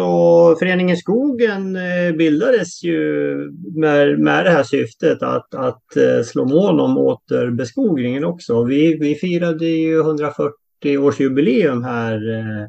[0.60, 3.36] Föreningen Skogen eh, bildades ju
[3.76, 8.64] med, med det här syftet att, att eh, slå mål om återbeskogningen också.
[8.64, 12.68] Vi, vi firade ju 140-årsjubileum här eh,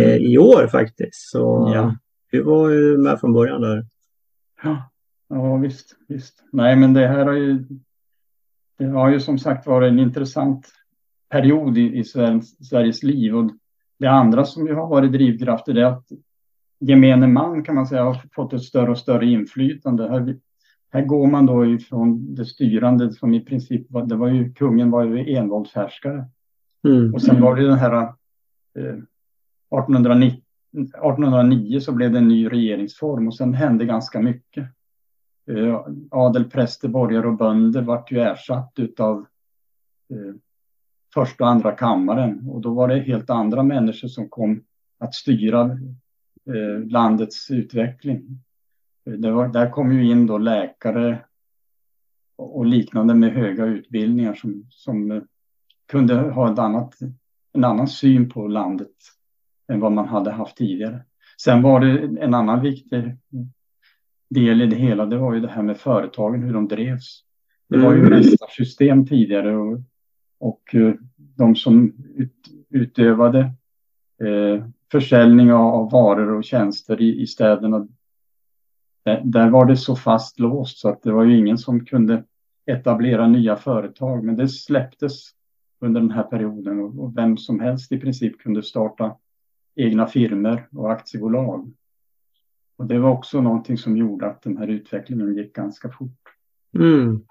[0.00, 1.30] eh, i år faktiskt.
[1.30, 1.96] Så ja.
[2.30, 3.84] vi var ju med från början där.
[4.62, 4.90] Ja,
[5.28, 6.44] ja visst, visst.
[6.52, 7.64] Nej, men det här har ju,
[8.78, 10.68] det har ju som sagt varit en intressant
[11.32, 13.36] period i, i Sveriges, Sveriges liv.
[13.36, 13.50] Och
[13.98, 16.06] det andra som ju har varit drivkrafter är att
[16.80, 20.08] gemene man kan man säga har fått ett större och större inflytande.
[20.08, 20.38] Här,
[20.90, 24.90] här går man då ifrån det styrande som i princip var, det var ju kungen
[24.90, 26.24] var ju envåldshärskare.
[26.84, 27.14] Mm.
[27.14, 28.02] Och sen var det den här
[28.78, 28.98] eh,
[29.78, 30.40] 1890,
[30.72, 34.68] 1809 så blev det en ny regeringsform och sen hände ganska mycket.
[35.50, 39.26] Eh, adel, präster, borgare och bönder vart ju ersatt utav
[40.10, 40.34] eh,
[41.14, 44.64] första och andra kammaren och då var det helt andra människor som kom
[44.98, 45.62] att styra
[46.46, 48.42] eh, landets utveckling.
[49.04, 51.18] Var, där kom ju in då läkare
[52.36, 55.26] och liknande med höga utbildningar som, som
[55.88, 56.94] kunde ha ett annat,
[57.52, 58.96] en annan syn på landet
[59.68, 61.04] än vad man hade haft tidigare.
[61.42, 63.16] Sen var det en annan viktig
[64.30, 67.24] del i det hela, det var ju det här med företagen, hur de drevs.
[67.68, 68.10] Det var ju mm.
[68.10, 69.80] nästa system tidigare och,
[70.42, 71.92] och eh, de som
[72.70, 73.40] utövade
[74.22, 77.88] eh, försäljning av varor och tjänster i, i städerna.
[79.24, 82.24] Där, var det så fast låst så att det var ju ingen som kunde
[82.66, 84.24] etablera nya företag.
[84.24, 85.30] Men det släpptes
[85.80, 89.16] under den här perioden och, och vem som helst i princip kunde starta
[89.74, 91.72] egna firmer och aktiebolag.
[92.76, 96.20] Och det var också någonting som gjorde att den här utvecklingen gick ganska fort.
[96.74, 97.24] Mm.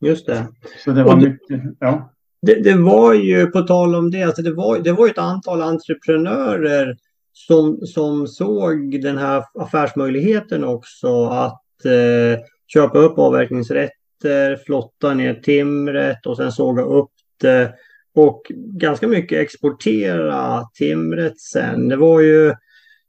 [0.00, 0.46] Just det.
[0.84, 2.12] Så det var det, mycket, ja.
[2.42, 5.62] Det, det, var ju, på tal om det, alltså det, var, det var ett antal
[5.62, 6.96] entreprenörer
[7.32, 16.26] som, som såg den här affärsmöjligheten också att eh, köpa upp avverkningsrätter, flotta ner timret
[16.26, 17.74] och sen såga upp det
[18.14, 21.88] och ganska mycket exportera timret sen.
[21.88, 22.54] Det var ju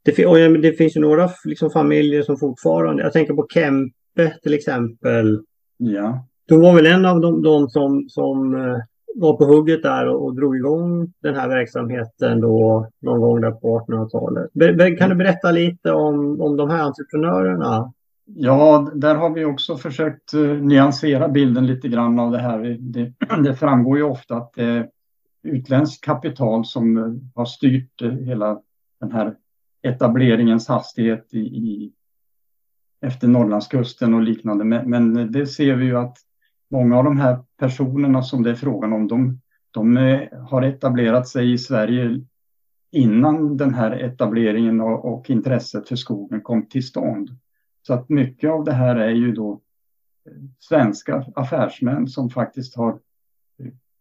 [0.02, 5.40] det, det finns ju några liksom, familjer som fortfarande, jag tänker på Kempe till exempel.
[5.76, 6.26] Ja.
[6.50, 8.76] Hon var väl en av de, de som, som eh,
[9.14, 13.50] var på hugget där och, och drog igång den här verksamheten då någon gång där
[13.50, 14.98] på 1800-talet.
[14.98, 17.92] Kan du berätta lite om, om de här entreprenörerna?
[18.24, 22.76] Ja, där har vi också försökt eh, nyansera bilden lite grann av det här.
[22.80, 23.12] Det,
[23.44, 24.88] det framgår ju ofta att det är
[25.42, 28.60] utländskt kapital som eh, har styrt hela
[29.00, 29.34] den här
[29.82, 31.92] etableringens hastighet i, i
[33.00, 34.64] efter Norrlandskusten och liknande.
[34.64, 36.16] Men, men, det ser vi ju att
[36.70, 41.28] många av de här personerna som det är frågan om, de, de eh, har etablerat
[41.28, 42.20] sig i Sverige
[42.90, 47.30] innan den här etableringen och, och, intresset för skogen kom till stånd.
[47.82, 49.60] Så att mycket av det här är ju då
[50.26, 52.98] eh, svenska affärsmän som faktiskt har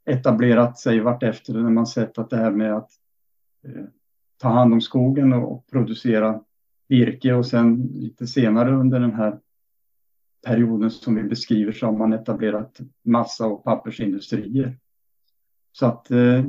[0.06, 2.90] etablerat sig vartefter när man sett att det här med att
[3.68, 3.86] eh,
[4.38, 6.42] ta hand om skogen och producera
[6.88, 9.40] virke och sen lite senare under den här
[10.46, 14.78] perioden som vi beskriver så har man etablerat massa och pappersindustrier.
[15.72, 16.44] Så att eh,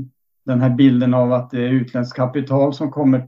[0.44, 3.26] den här bilden av att det är utländskt kapital som kommer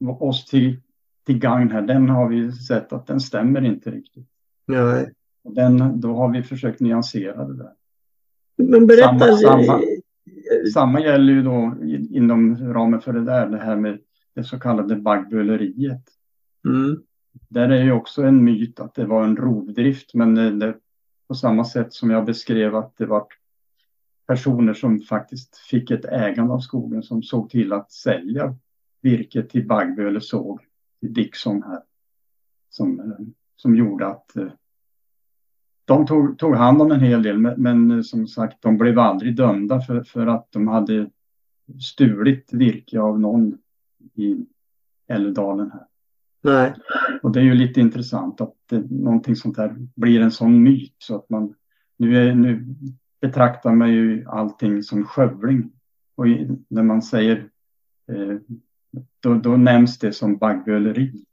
[0.00, 0.80] oss till,
[1.26, 4.28] till gagn här, den har vi sett att den stämmer inte riktigt.
[4.66, 5.12] Nej.
[5.44, 7.72] Den, då har vi försökt nyansera det där.
[8.56, 9.80] Men berätta, samma, samma,
[10.74, 11.74] samma gäller ju då
[12.10, 13.98] inom ramen för det där, det här med
[14.34, 16.02] det så kallade baggböleriet.
[16.64, 17.02] Mm.
[17.48, 20.74] Där är ju också en myt att det var en rovdrift, men det,
[21.28, 23.26] på samma sätt som jag beskrev att det var
[24.26, 28.54] personer som faktiskt fick ett ägande av skogen som såg till att sälja
[29.00, 30.60] virket till Baggböle såg,
[31.00, 31.82] till Dixon här,
[32.70, 33.14] som,
[33.56, 34.48] som gjorde att eh,
[35.84, 38.98] de tog, tog hand om en hel del, men, men, eh, som sagt, de blev
[38.98, 41.10] aldrig dömda för, för att de hade
[41.80, 43.58] stulit virke av någon
[44.14, 44.46] i
[45.06, 45.86] Älvdalen här.
[46.40, 46.74] Nej.
[47.22, 50.94] Och det är ju lite intressant att det, någonting sånt här blir en sån myt
[50.98, 51.54] så att man
[51.96, 52.74] nu, är, nu
[53.20, 55.72] betraktar man ju allting som skövling.
[56.14, 57.48] Och i, när man säger
[58.12, 58.36] eh,
[59.20, 61.24] då, då nämns det som baggböleri.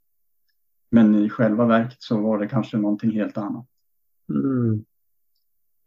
[0.90, 3.66] Men i själva verket så var det kanske någonting helt annat.
[4.28, 4.84] Mm.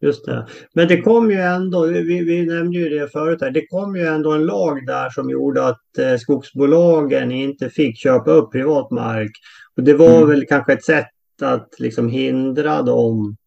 [0.01, 0.47] Just det.
[0.73, 4.05] Men det kom ju ändå, vi, vi nämnde ju det förut här, det kom ju
[4.05, 9.31] ändå en lag där som gjorde att eh, skogsbolagen inte fick köpa upp privat mark.
[9.77, 10.29] Och det var mm.
[10.29, 11.07] väl kanske ett sätt
[11.41, 13.37] att liksom hindra dem.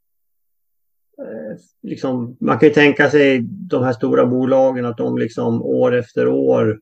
[1.19, 5.95] Eh, liksom, man kan ju tänka sig de här stora bolagen att de liksom år
[5.95, 6.79] efter år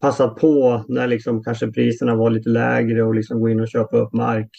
[0.00, 3.96] passat på när liksom kanske priserna var lite lägre och liksom gå in och köpa
[3.96, 4.50] upp mark.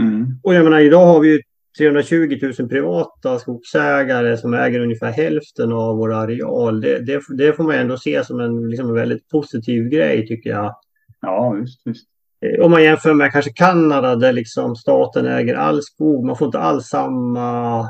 [0.00, 0.26] Mm.
[0.42, 1.40] Och jag menar idag har vi ju
[1.78, 6.80] 320 000 privata skogsägare som äger ungefär hälften av vår areal.
[6.80, 10.50] Det, det, det får man ändå se som en, liksom en väldigt positiv grej tycker
[10.50, 10.76] jag.
[11.20, 12.06] Ja, just, just.
[12.42, 16.24] Eh, om man jämför med kanske Kanada där liksom staten äger all skog.
[16.24, 17.80] Man får inte alls samma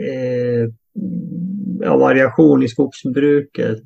[0.00, 0.68] eh,
[1.80, 3.84] ja, variation i skogsbruket.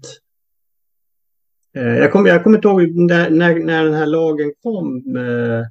[1.76, 5.16] Eh, jag kommer jag kom inte ihåg när, när, när den här lagen kom.
[5.16, 5.62] Eh,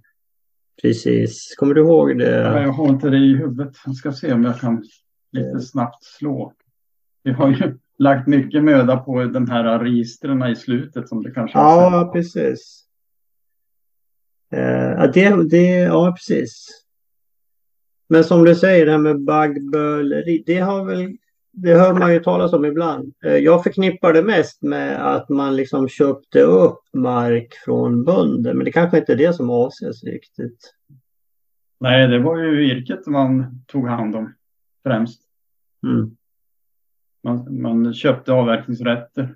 [0.81, 1.55] precis.
[1.57, 2.31] Kommer du ihåg det?
[2.31, 3.75] Ja, jag har inte det i huvudet.
[3.85, 4.83] Jag ska se om jag kan
[5.31, 6.53] lite snabbt slå.
[7.23, 11.57] Vi har ju lagt mycket möda på de här registren i slutet som det kanske
[11.57, 12.85] Ja, precis.
[14.51, 16.67] Eh, det, det, ja, precis.
[18.07, 21.17] Men som du säger, det här med baggböleri, det har väl
[21.55, 23.13] det hör man ju talas om ibland.
[23.25, 28.65] Eh, jag förknippar det mest med att man liksom köpte upp mark från bönder, men
[28.65, 30.73] det kanske inte är det som avses riktigt.
[31.79, 34.33] Nej, det var ju virket man tog hand om
[34.83, 35.21] främst.
[35.83, 36.17] Mm.
[37.23, 39.35] Man, man, köpte avverkningsrätter.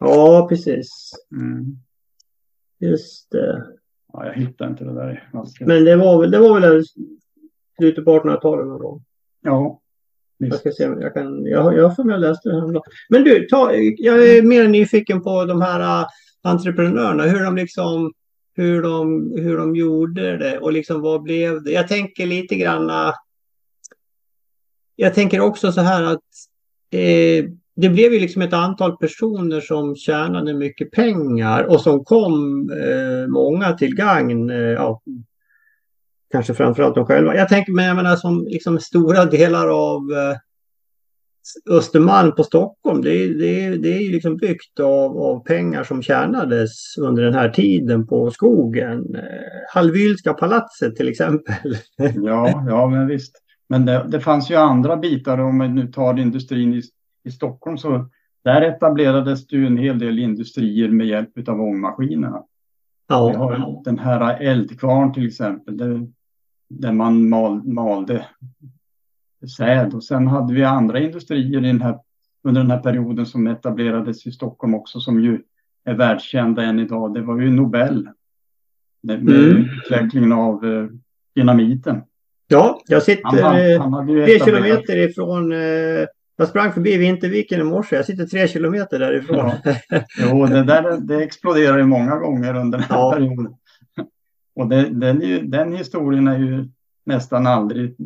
[0.00, 1.12] Ja, precis.
[1.32, 1.76] Mm.
[2.78, 3.66] Just det.
[4.12, 5.30] Ja, jag hittar inte det där.
[5.60, 6.84] Men det var väl, det var väl
[7.76, 9.04] slutet på 1800-talet någon gång?
[9.40, 9.80] Ja.
[10.50, 11.46] Jag ska se jag kan.
[11.46, 12.82] Jag, jag får jag läste det här.
[13.08, 16.06] Men du, ta, jag är mer nyfiken på de här uh,
[16.42, 17.22] entreprenörerna.
[17.22, 18.12] Hur de liksom
[18.56, 21.70] hur de, hur de gjorde det och liksom vad blev det?
[21.70, 22.90] Jag tänker lite grann.
[22.90, 23.12] Uh,
[24.96, 26.20] jag tänker också så här att
[26.90, 27.44] eh,
[27.76, 33.26] det blev ju liksom ett antal personer som tjänade mycket pengar och som kom eh,
[33.28, 34.50] många till gagn.
[34.50, 35.02] Eh, ja,
[36.34, 37.36] kanske framförallt de själva.
[37.36, 40.36] Jag tänker, men jag menar som liksom stora delar av eh,
[41.76, 46.98] Östermalm på Stockholm, det, det, det är ju liksom byggt av, av pengar som tjänades
[46.98, 49.14] under den här tiden på skogen.
[49.14, 49.22] Eh,
[49.74, 51.76] Hallwylska palatset till exempel.
[52.14, 53.36] Ja, ja men visst.
[53.68, 56.82] Men det, det fanns ju andra bitar om man nu tar industrin i,
[57.24, 58.08] i Stockholm så
[58.44, 62.42] där etablerades det ju en hel del industrier med hjälp av ångmaskinerna.
[63.08, 63.28] Ja.
[63.28, 65.76] Vi har den här Eldkvarn till exempel.
[65.76, 66.06] Det,
[66.68, 68.26] där man mal, malde
[69.56, 69.94] säd.
[69.94, 71.98] Och sen hade vi andra industrier den här,
[72.42, 75.40] under den här perioden som etablerades i Stockholm också som ju
[75.84, 77.14] är världskända än idag.
[77.14, 78.08] Det var ju Nobel
[79.02, 79.68] med mm.
[79.84, 80.86] utvecklingen av eh,
[81.34, 82.02] dynamiten.
[82.48, 86.06] Ja, jag sitter han, han tre kilometer ifrån eh,
[86.36, 87.96] jag sprang förbi Vinterviken i morse.
[87.96, 89.52] Jag sitter tre kilometer därifrån.
[89.64, 89.74] Ja.
[90.18, 93.12] Jo, det där det exploderar ju många gånger under den här ja.
[93.12, 93.54] perioden.
[94.54, 96.68] Och det, den, den historien är ju
[97.04, 97.96] nästan aldrig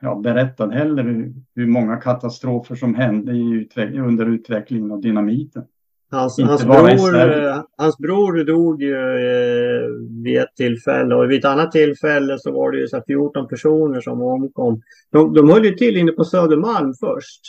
[0.00, 5.64] ja, berättad heller, hur, hur många katastrofer som hände utveck under utvecklingen av dynamiten.
[6.10, 9.88] Hans, hans, bror, hans bror dog ju eh,
[10.24, 14.00] vid ett tillfälle och vid ett annat tillfälle så var det ju så 14 personer
[14.00, 14.82] som omkom.
[15.10, 17.40] De, de höll ju till inne på Södermalm först.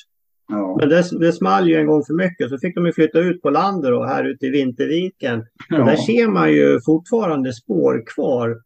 [0.47, 0.77] Ja.
[0.79, 3.41] Men det, det small ju en gång för mycket så fick de ju flytta ut
[3.41, 5.45] på landet och här ute i Vinterviken.
[5.69, 5.77] Ja.
[5.77, 8.57] där ser man ju fortfarande spår kvar.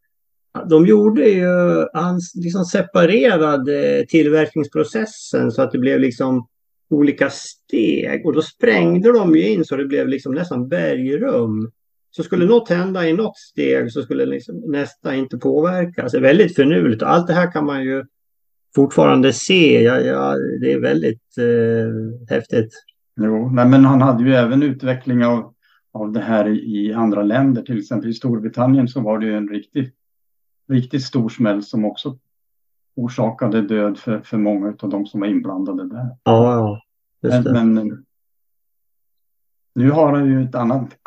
[0.69, 6.47] De gjorde ju, han liksom separerade tillverkningsprocessen så att det blev liksom
[6.89, 11.71] olika steg och då sprängde de ju in så det blev liksom nästan bergrum.
[12.11, 16.11] Så skulle något hända i något steg så skulle liksom nästa inte påverkas.
[16.11, 18.05] Det är väldigt förnuligt och allt det här kan man ju
[18.75, 19.83] fortfarande se.
[19.83, 22.73] Ja, ja, det är väldigt eh, häftigt.
[23.21, 25.53] Jo, nej, men han hade ju även utveckling av,
[25.91, 27.61] av det här i andra länder.
[27.61, 29.95] Till exempel i Storbritannien så var det ju en riktigt,
[30.67, 32.17] riktigt stor smäll som också
[32.95, 36.17] orsakade död för, för många av de som var inblandade där.
[36.23, 36.81] Ja,
[37.23, 37.53] just det.
[37.53, 38.05] Men, men
[39.75, 40.97] nu har det ju ett annat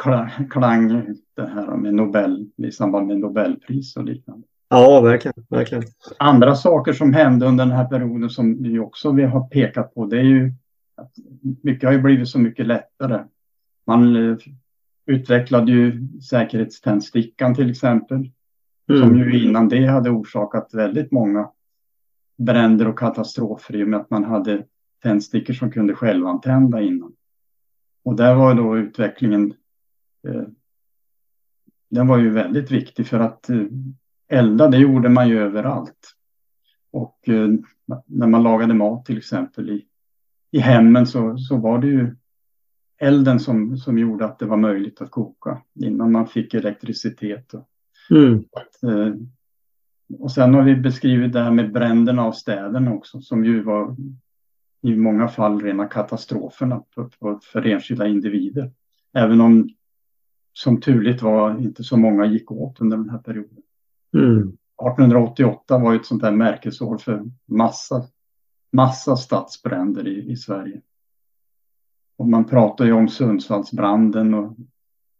[0.50, 4.46] klang, det här med Nobel i samband med Nobelpris och liknande.
[4.72, 5.84] Ja, verkligen, verkligen.
[6.18, 10.06] Andra saker som hände under den här perioden som vi också vi har pekat på,
[10.06, 10.52] det är ju
[10.94, 11.12] att
[11.62, 13.24] mycket har ju blivit så mycket lättare.
[13.86, 14.36] Man eh,
[15.06, 18.30] utvecklade ju säkerhetständstickan till exempel,
[18.88, 19.02] mm.
[19.02, 21.50] som ju innan det hade orsakat väldigt många
[22.38, 24.64] bränder och katastrofer i och med att man hade
[25.02, 27.12] tändstickor som kunde självantända innan.
[28.04, 29.54] Och där var då utvecklingen,
[30.28, 30.42] eh,
[31.90, 33.56] den var ju väldigt viktig för att eh,
[34.32, 36.14] elda, det gjorde man ju överallt.
[36.90, 37.48] Och eh,
[38.06, 39.84] när man lagade mat till exempel i,
[40.50, 42.16] i hemmen så, så var det ju
[43.00, 47.54] elden som, som gjorde att det var möjligt att koka innan man fick elektricitet.
[47.54, 47.68] Och,
[48.10, 48.44] mm.
[48.52, 49.14] att, eh,
[50.18, 53.96] och sen har vi beskrivit det här med bränderna av städerna också som ju var
[54.82, 58.70] i många fall rena katastroferna för, för enskilda individer.
[59.14, 59.68] Även om
[60.52, 63.62] som turligt var inte så många gick åt under den här perioden.
[64.14, 64.38] Mm.
[64.38, 68.04] 1888 var ett sånt där märkesår för massa,
[68.72, 70.80] massa stadsbränder i, i Sverige.
[72.16, 74.56] Och man pratar ju om Sundsvallsbranden och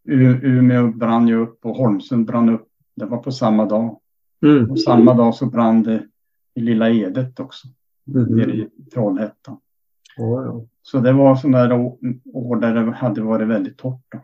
[0.05, 2.69] U Umeå brann ju upp och Holmsund brann upp.
[2.97, 4.01] Det var på samma dag.
[4.43, 4.71] Mm.
[4.71, 6.07] Och samma dag så brann det
[6.55, 7.69] i Lilla Edet också.
[8.09, 8.25] Mm.
[8.25, 9.59] Nere i Trollhättan.
[10.19, 10.67] Oh, ja.
[10.83, 11.75] Så det var sådana
[12.33, 14.15] år där det hade varit väldigt torrt.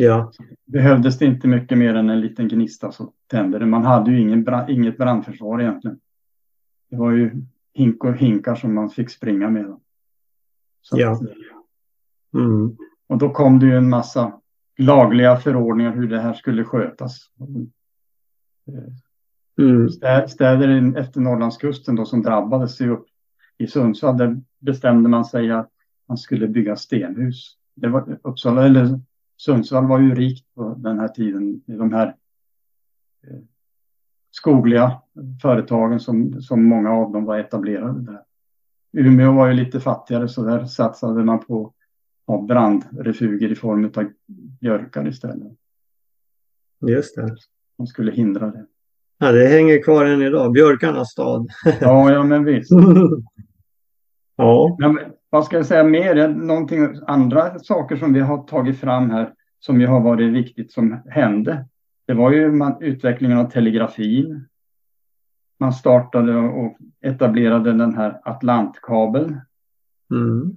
[0.00, 0.32] Ja.
[0.64, 3.66] Behövdes det inte mycket mer än en liten gnista så tände det.
[3.66, 6.00] Man hade ju ingen, inget brandförsvar egentligen.
[6.90, 7.42] Det var ju
[7.74, 9.76] hink och hinkar som man fick springa med.
[10.82, 11.12] Så ja.
[11.12, 11.20] Att,
[12.34, 12.76] mm.
[13.06, 14.40] Och då kom det ju en massa
[14.78, 17.30] lagliga förordningar hur det här skulle skötas.
[19.58, 19.88] Mm.
[20.28, 23.06] Städer efter Norrlandskusten då som drabbades upp
[23.58, 25.70] i Sundsvall, där bestämde man sig att
[26.08, 27.56] man skulle bygga stenhus.
[27.74, 29.00] Det var Uppsala, eller
[29.38, 31.62] Sundsvall var ju rikt på den här tiden.
[31.66, 32.06] De här
[33.26, 33.38] eh,
[34.30, 35.00] skogliga
[35.42, 38.22] företagen som, som många av dem var etablerade där.
[38.92, 41.74] Umeå var ju lite fattigare så där satsade man på
[42.26, 44.10] ha brandrefuger i form av
[44.60, 45.52] björkar istället.
[46.88, 47.36] Just det.
[47.78, 48.66] Man skulle hindra det.
[49.18, 50.52] Ja, det hänger kvar än idag.
[50.52, 51.48] Björkarnas stad.
[51.80, 52.70] ja, ja, men visst.
[54.36, 54.76] ja.
[54.78, 54.98] Men,
[55.30, 56.28] vad ska jag säga mer?
[56.28, 61.02] Någonting andra saker som vi har tagit fram här som ju har varit viktigt som
[61.10, 61.66] hände.
[62.06, 64.48] Det var ju man, utvecklingen av telegrafin.
[65.60, 69.40] Man startade och etablerade den här Atlantkabeln.
[70.10, 70.56] Mm.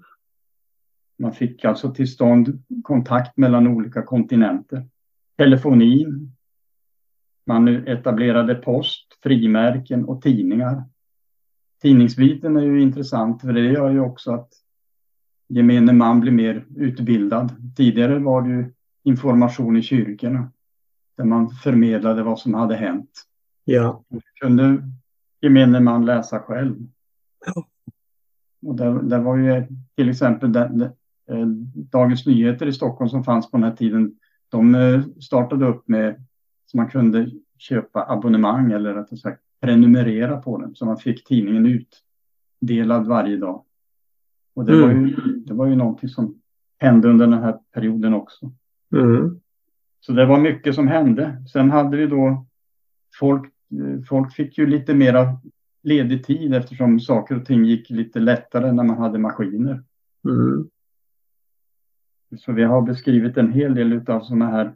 [1.20, 4.86] Man fick alltså till stånd kontakt mellan olika kontinenter.
[5.38, 6.36] Telefonin.
[7.46, 10.84] Man etablerade post, frimärken och tidningar.
[11.82, 14.54] Tidningsbiten är ju intressant för det gör ju också att
[15.52, 17.76] gemene man blir mer utbildad.
[17.76, 18.74] Tidigare var det ju
[19.04, 20.52] information i kyrkorna
[21.18, 23.10] där man förmedlade vad som hade hänt.
[23.64, 24.04] Ja.
[24.42, 24.84] kunde
[25.42, 26.76] gemene man läsa själv.
[27.46, 27.68] Ja.
[28.62, 31.46] Och det, det var ju till exempel den, eh,
[31.76, 34.16] Dagens Nyheter i Stockholm som fanns på den här tiden.
[34.50, 36.26] De eh, startade upp med
[36.66, 41.86] så man kunde köpa abonnemang eller rättare sagt prenumerera på den så man fick tidningen
[42.62, 43.64] utdelad varje dag.
[44.54, 44.82] Och det, mm.
[44.82, 46.42] var ju, det var ju någonting som
[46.78, 48.52] hände under den här perioden också.
[48.96, 49.40] Mm.
[50.00, 51.44] Så det var mycket som hände.
[51.54, 52.46] Sen hade vi då
[53.20, 53.54] folk,
[54.10, 55.38] folk fick ju lite mera
[55.84, 59.84] ledig tid eftersom saker och ting gick lite lättare när man hade maskiner.
[60.26, 60.68] Mm.
[62.38, 64.74] Så vi har beskrivit en hel del av sådana här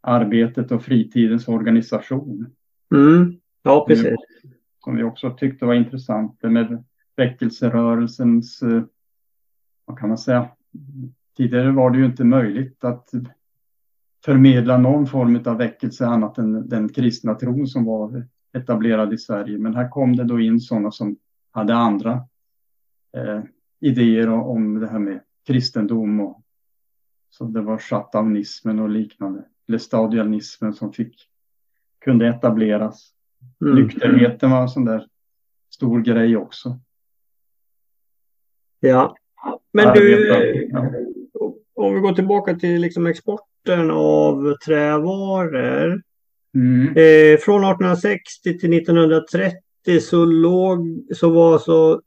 [0.00, 2.46] arbetet och fritidens organisation.
[2.94, 3.36] Mm.
[3.62, 4.16] Ja, precis.
[4.84, 6.42] Som vi också tyckte var intressant.
[6.42, 6.84] Med
[7.16, 8.82] väckelserörelsens, eh,
[9.90, 10.48] vad kan man säga,
[11.36, 13.10] tidigare var det ju inte möjligt att
[14.24, 19.58] förmedla någon form av väckelse annat än den kristna tron som var etablerad i Sverige.
[19.58, 21.16] Men här kom det då in sådana som
[21.50, 22.12] hade andra
[23.16, 23.40] eh,
[23.80, 26.42] idéer om det här med kristendom och
[27.30, 31.28] så det var shutdownismen och liknande, eller stadianismen som fick,
[31.98, 33.12] kunde etableras.
[33.60, 33.74] Mm.
[33.74, 35.06] Nykterheten var en sån där
[35.70, 36.78] stor grej också.
[38.80, 39.16] Ja,
[39.72, 40.28] men du,
[40.72, 40.92] ja.
[41.74, 46.02] om vi går tillbaka till liksom exporten av trävaror.
[46.54, 46.86] Mm.
[46.88, 49.60] Eh, från 1860 till 1930
[50.00, 52.00] så, låg, så var så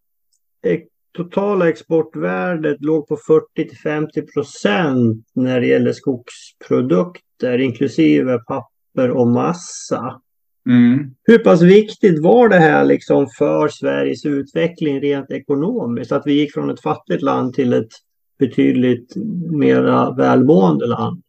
[1.13, 9.27] totala exportvärdet låg på 40 till 50 procent när det gäller skogsprodukter inklusive papper och
[9.27, 10.21] massa.
[10.69, 11.15] Mm.
[11.23, 16.11] Hur pass viktigt var det här liksom för Sveriges utveckling rent ekonomiskt?
[16.11, 17.91] Att vi gick från ett fattigt land till ett
[18.39, 19.15] betydligt
[19.51, 21.23] mera välmående land?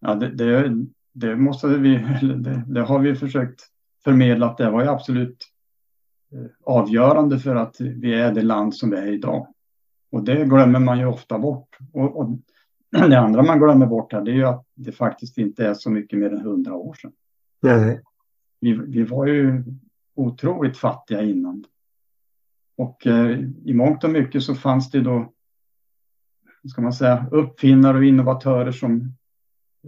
[0.00, 0.74] Ja, det, det,
[1.12, 1.88] det måste vi,
[2.22, 3.60] det, det, har vi försökt
[4.04, 5.38] förmedla att det var ju absolut
[6.32, 9.46] eh, avgörande för att vi är det land som vi är idag.
[10.12, 11.76] Och det glömmer man ju ofta bort.
[11.92, 12.38] Och, och
[12.90, 15.90] det andra man glömmer bort här det är ju att det faktiskt inte är så
[15.90, 17.12] mycket mer än hundra år sedan.
[17.62, 18.02] Nej
[18.60, 19.64] vi, vi var ju
[20.14, 21.64] otroligt fattiga innan.
[22.76, 25.32] Och eh, i mångt och mycket så fanns det då,
[26.70, 29.12] ska man säga, uppfinnare och innovatörer som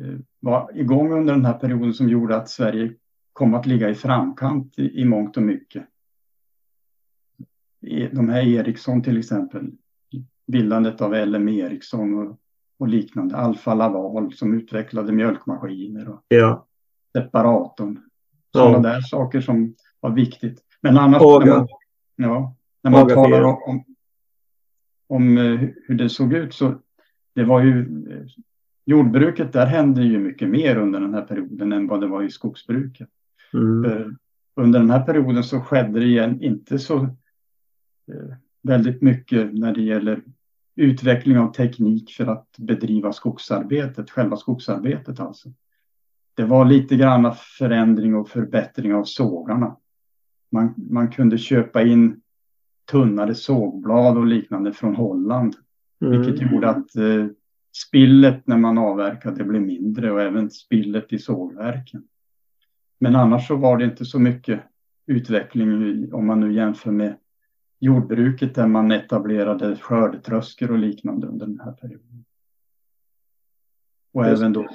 [0.00, 2.94] eh, var igång under den här perioden som gjorde att Sverige
[3.32, 5.86] kom att ligga i framkant i, i mångt och mycket.
[8.12, 9.70] De här Ericsson till exempel,
[10.46, 12.40] bildandet av LM Ericsson och,
[12.78, 16.66] och liknande, Alfa Laval som utvecklade mjölkmaskiner och ja.
[17.16, 18.09] separatorn.
[18.52, 18.94] Sådana ja.
[18.94, 20.60] där saker som var viktigt.
[20.80, 21.44] Men annars Aga.
[21.46, 21.68] när man,
[22.16, 23.84] ja, när man talar om, om,
[25.06, 26.74] om, eh, hur det såg ut så
[27.34, 27.80] det var ju
[28.10, 28.26] eh,
[28.84, 32.30] jordbruket, där hände ju mycket mer under den här perioden än vad det var i
[32.30, 33.08] skogsbruket.
[33.52, 34.16] Mm.
[34.56, 39.82] Under den här perioden så skedde det igen inte så eh, väldigt mycket när det
[39.82, 40.22] gäller
[40.76, 45.48] utveckling av teknik för att bedriva skogsarbetet, själva skogsarbetet alltså
[46.34, 49.76] det var lite grann förändring och förbättring av sågarna.
[50.52, 52.20] Man, man kunde köpa in
[52.90, 55.56] tunnare sågblad och liknande från Holland.
[56.00, 56.20] Mm.
[56.20, 57.26] Vilket gjorde att eh,
[57.72, 62.02] spillet när man avverkade blev mindre och även spillet i sågverken.
[62.98, 64.60] Men annars så var det inte så mycket
[65.06, 67.16] utveckling om man nu jämför med
[67.80, 72.24] jordbruket där man etablerade skördetröskor och liknande under den här perioden.
[74.12, 74.42] Och Just.
[74.42, 74.68] även då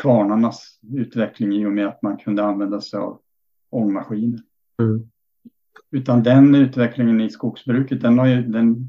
[0.00, 3.20] kvarnarnas utveckling i och med att man kunde använda sig av
[3.70, 4.40] ångmaskiner.
[4.82, 5.10] Mm.
[5.90, 8.88] Utan den utvecklingen i skogsbruket, den, har ju, den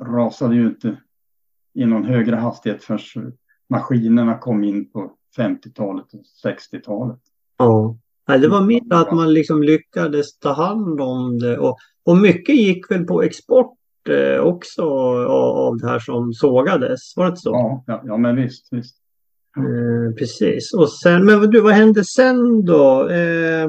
[0.00, 0.96] rasade ju inte
[1.74, 3.32] i någon högre hastighet förrän
[3.68, 7.20] maskinerna kom in på 50-talet och 60-talet.
[7.58, 7.96] Ja,
[8.26, 12.90] det var mer att man liksom lyckades ta hand om det och, och mycket gick
[12.90, 17.50] väl på export eh, också av, av det här som sågades, var det inte så?
[17.50, 18.96] Ja, ja, ja men visst, visst.
[19.58, 23.08] Eh, precis, och sen, men du, vad hände sen då?
[23.08, 23.68] Eh,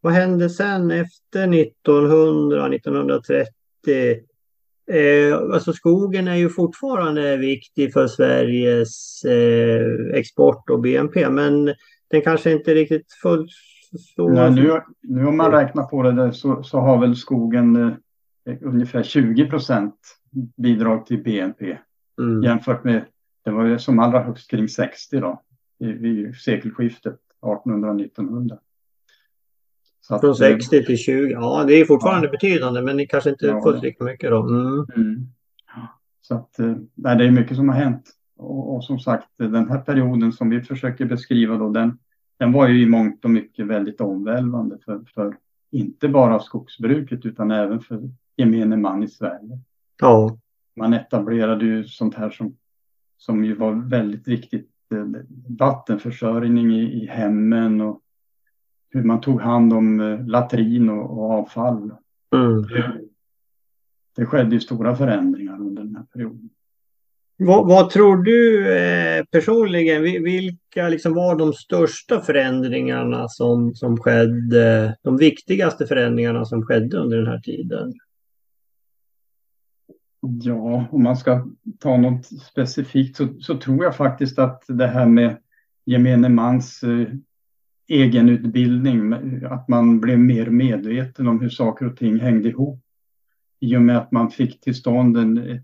[0.00, 3.46] vad hände sen efter 1900, 1930?
[4.90, 11.74] Eh, alltså skogen är ju fortfarande viktig för Sveriges eh, export och BNP, men
[12.10, 13.50] den kanske inte riktigt fullt
[13.98, 14.28] så...
[14.28, 18.56] Nej, nu, nu om man räknar på det där så, så har väl skogen eh,
[18.60, 19.94] ungefär 20 procent
[20.56, 21.78] bidrag till BNP
[22.18, 22.42] mm.
[22.42, 23.04] jämfört med,
[23.44, 25.42] det var ju som allra högst kring 60 då,
[25.78, 28.58] vid sekelskiftet 1800-1900.
[30.00, 32.30] Så Från 60 eh, till 20, ja det är fortfarande ja.
[32.30, 33.62] betydande men det kanske inte ja.
[33.62, 34.42] fullt lika mycket då.
[34.42, 34.86] Mm.
[34.96, 35.26] Mm.
[36.20, 38.10] Så att, eh, nej, det är mycket som har hänt.
[38.36, 41.98] Och, och, som sagt den här perioden som vi försöker beskriva då den,
[42.38, 45.36] den var ju i mångt och mycket väldigt omvälvande för, för
[45.70, 48.00] inte bara skogsbruket utan även för
[48.36, 49.58] gemene man i Sverige.
[50.00, 50.38] Ja.
[50.76, 52.56] Man etablerade ju sånt här som,
[53.24, 54.70] som ju var väldigt viktigt.
[54.94, 55.22] Eh,
[55.58, 58.00] vattenförsörjning i, i hemmen och
[58.90, 61.90] hur man tog hand om eh, latrin och, och avfall.
[62.34, 62.62] Mm.
[62.62, 63.00] Det,
[64.16, 66.50] det skedde ju stora förändringar under den här perioden.
[67.36, 74.96] Vad, vad tror du eh, personligen, vilka liksom var de största förändringarna som, som skedde,
[75.02, 77.92] de viktigaste förändringarna som skedde under den här tiden?
[80.22, 81.46] Ja, om man ska
[81.78, 85.36] ta något specifikt så, så tror jag faktiskt att det här med
[85.84, 87.08] gemene mans eh,
[87.88, 89.12] egenutbildning,
[89.44, 92.80] att man blev mer medveten om hur saker och ting hängde ihop.
[93.60, 95.56] I och med att man fick till stånd en, eh,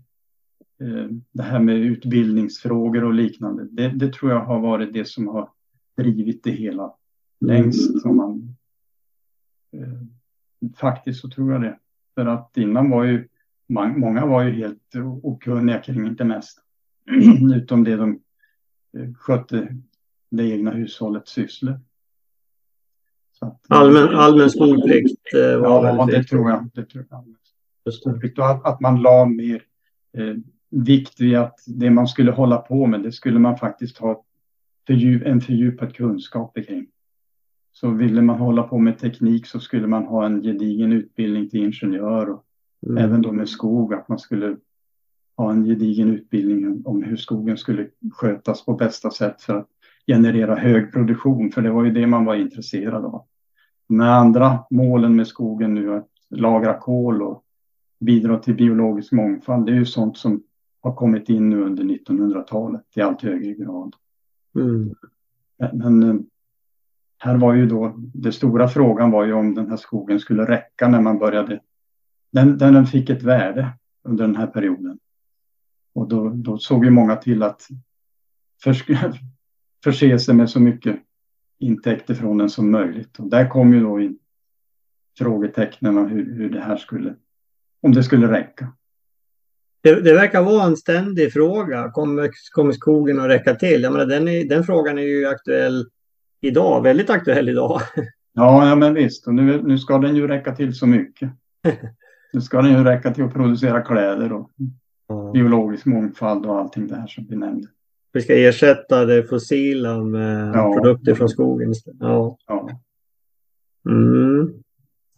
[0.79, 3.67] eh det här med utbildningsfrågor och liknande.
[3.71, 5.49] Det, det, tror jag har varit det som har
[5.97, 6.93] drivit det hela
[7.39, 8.01] längst.
[8.01, 8.55] Som man,
[9.71, 10.01] eh,
[10.75, 11.79] faktiskt så tror jag det.
[12.15, 13.27] För att innan var ju
[13.69, 16.61] många var ju helt okunniga kring det mesta.
[17.55, 18.19] Utom det de
[18.97, 19.75] eh, skötte
[20.29, 21.79] det egna hushållets sysslor.
[23.67, 26.69] Allmän, allmän skolplikt eh, var ja, det tror jag.
[26.73, 27.35] Det tror jag.
[27.85, 28.07] Just.
[28.39, 29.63] Att, att man la mer
[30.17, 30.35] eh,
[30.69, 34.23] vikt vid att det man skulle hålla på med, det skulle man faktiskt ha
[34.87, 36.87] fördjup, en fördjupad kunskap kring.
[37.71, 41.59] Så ville man hålla på med teknik så skulle man ha en gedigen utbildning till
[41.59, 42.45] ingenjör och
[42.87, 42.97] mm.
[42.97, 44.57] även då med skog, att man skulle
[45.37, 49.67] ha en gedigen utbildning om hur skogen skulle skötas på bästa sätt för att
[50.07, 53.25] generera hög produktion, för det var ju det man var intresserad av.
[53.87, 57.43] De andra målen med skogen nu, att lagra kol och
[57.99, 60.43] bidra till biologisk mångfald, det är ju sånt som
[60.81, 63.95] har kommit in nu under 1900-talet i allt högre grad.
[64.55, 64.95] Mm.
[65.73, 66.15] Men eh,
[67.17, 70.87] här var ju då, den stora frågan var ju om den här skogen skulle räcka
[70.87, 71.59] när man började.
[72.31, 73.69] Den, den fick ett värde
[74.03, 74.99] under den här perioden.
[75.93, 77.67] Och då, då såg ju många till att
[78.63, 78.83] förs
[79.83, 80.95] förse sig med så mycket
[81.59, 83.19] intäkter från den som möjligt.
[83.19, 84.19] Och där kom ju då in
[85.17, 87.15] frågetecknen hur, hur det här skulle,
[87.81, 88.73] om det skulle räcka.
[89.81, 91.91] Det, det, verkar vara en ständig fråga.
[91.91, 93.81] Kommer, kommer skogen att räcka till?
[93.81, 95.85] Jag menar, den, är, den frågan är ju aktuell
[96.41, 97.81] idag, väldigt aktuell idag.
[98.33, 99.27] Ja, ja men visst.
[99.27, 101.29] Och nu, nu ska den ju räcka till så mycket.
[102.33, 104.49] Nu ska den ju räcka till att producera kläder och
[105.07, 105.31] ja.
[105.31, 107.67] biologisk mångfald och allting det här som vi nämnde.
[108.11, 110.73] Vi ska ersätta det fossila med ja.
[110.73, 111.73] produkter från skogen.
[111.99, 112.37] Ja.
[112.47, 112.69] Ja.
[113.89, 114.53] Mm.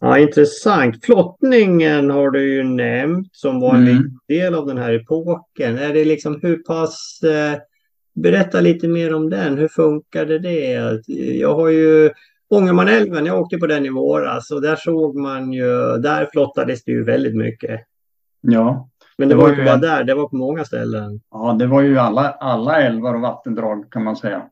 [0.00, 1.04] ja, intressant.
[1.04, 4.18] Flottningen har du ju nämnt som var en mm.
[4.28, 5.78] del av den här epoken.
[5.78, 7.20] Är det liksom hur pass...
[7.22, 7.60] Eh,
[8.14, 9.58] berätta lite mer om den.
[9.58, 11.00] Hur funkade det?
[11.38, 12.10] Jag har ju
[12.52, 16.92] Ångermanälven, jag åkte på den i våras och där såg man ju, där flottades det
[16.92, 17.80] ju väldigt mycket.
[18.40, 18.88] Ja,
[19.18, 21.20] men det, det var, ju inte bara där, det var på många ställen.
[21.30, 24.42] Ja, det var ju alla, alla älvar och vattendrag kan man säga.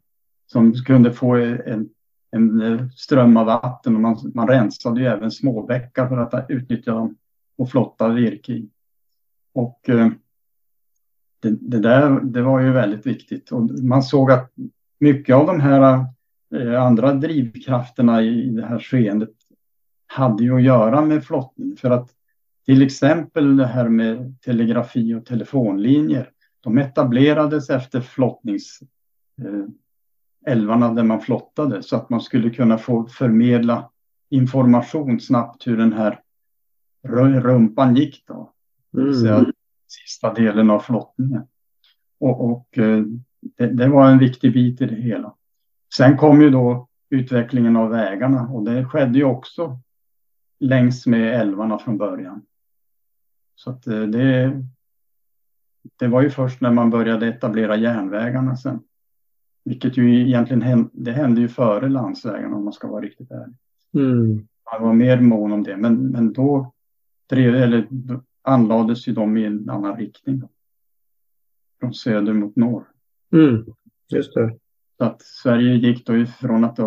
[0.47, 1.89] Som kunde få en,
[2.31, 7.17] en ström av vatten och man, man rensade ju även småbäckar för att utnyttja dem
[7.59, 8.69] och flotta virke i.
[9.55, 10.09] Och eh,
[11.41, 14.51] det, det, där det var ju väldigt viktigt och man såg att
[14.99, 16.07] mycket av de här
[16.79, 19.35] andra drivkrafterna i det här skeendet
[20.07, 22.11] hade ju att göra med flottning för att
[22.67, 26.31] till exempel det här med telegrafi och telefonlinjer
[26.61, 33.91] de etablerades efter flottningsälvarna eh, där man flottade så att man skulle kunna få förmedla
[34.31, 36.21] information snabbt hur den här
[37.41, 38.53] rumpan gick då.
[38.97, 39.53] Mm.
[39.87, 41.43] sista delen av flottningen.
[42.21, 43.03] Och, och eh,
[43.41, 45.35] det, det, var en viktig bit i det hela.
[45.97, 49.79] Sen kom ju då utvecklingen av vägarna och det skedde ju också
[50.61, 52.43] längs med älvarna från början.
[53.55, 54.63] Så att eh, det,
[55.99, 58.81] det var ju först när man började etablera järnvägarna sen.
[59.65, 63.57] Vilket ju egentligen hände, det hände ju före landsvägarna om man ska vara riktigt ärlig.
[63.95, 64.49] Mm.
[64.73, 66.73] Man var mer mån om det, men, men då,
[67.27, 67.89] drev, eller,
[68.43, 70.43] anlades ju de i en annan riktning.
[71.81, 72.85] Från söder mot norr.
[73.33, 73.65] Mm.
[74.09, 74.59] Just det.
[75.01, 76.79] Så att Sverige gick då ifrån att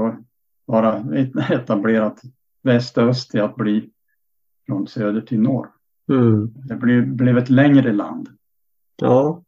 [0.65, 1.05] vara
[1.49, 2.21] etablerat
[2.61, 3.89] väst-öst till att bli
[4.65, 5.69] från söder till norr.
[6.09, 6.53] Mm.
[6.67, 8.29] Det blev, blev ett längre land.
[8.95, 9.43] Ja.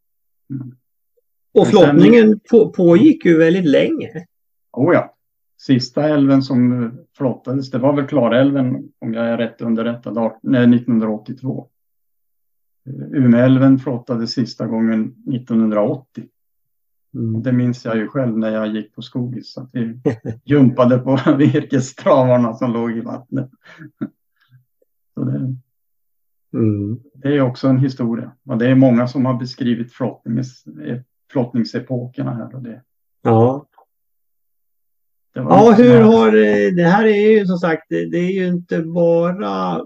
[0.50, 0.76] Mm.
[1.54, 4.26] Och flottningen på, pågick ju väldigt länge.
[4.72, 5.16] Oh ja.
[5.58, 11.68] Sista älven som flottades, det var väl Klarälven om jag är rätt underrättad, 1982.
[13.12, 16.28] Umeälven flottades sista gången 1980.
[17.16, 17.44] Mm.
[17.44, 19.58] Det minns jag ju själv när jag gick på Skogis.
[19.58, 20.00] Att vi
[20.46, 23.50] jumpade på virkestravarna som låg i vattnet.
[25.14, 25.56] Så det,
[26.54, 27.00] Mm.
[27.14, 28.32] Det är också en historia.
[28.46, 30.64] Och det är många som har beskrivit flottnings,
[31.32, 32.56] flottningsepokerna här.
[32.56, 32.82] Och det.
[33.22, 33.66] Ja.
[35.34, 36.32] Det ja, hur har
[36.72, 39.82] det här är ju som sagt, det är ju inte bara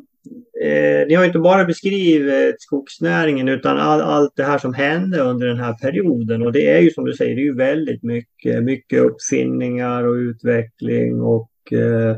[0.64, 5.48] eh, ni har inte bara beskrivit skogsnäringen utan all, allt det här som hände under
[5.48, 6.42] den här perioden.
[6.42, 10.14] Och det är ju som du säger, det är ju väldigt mycket, mycket uppfinningar och
[10.14, 12.18] utveckling och eh,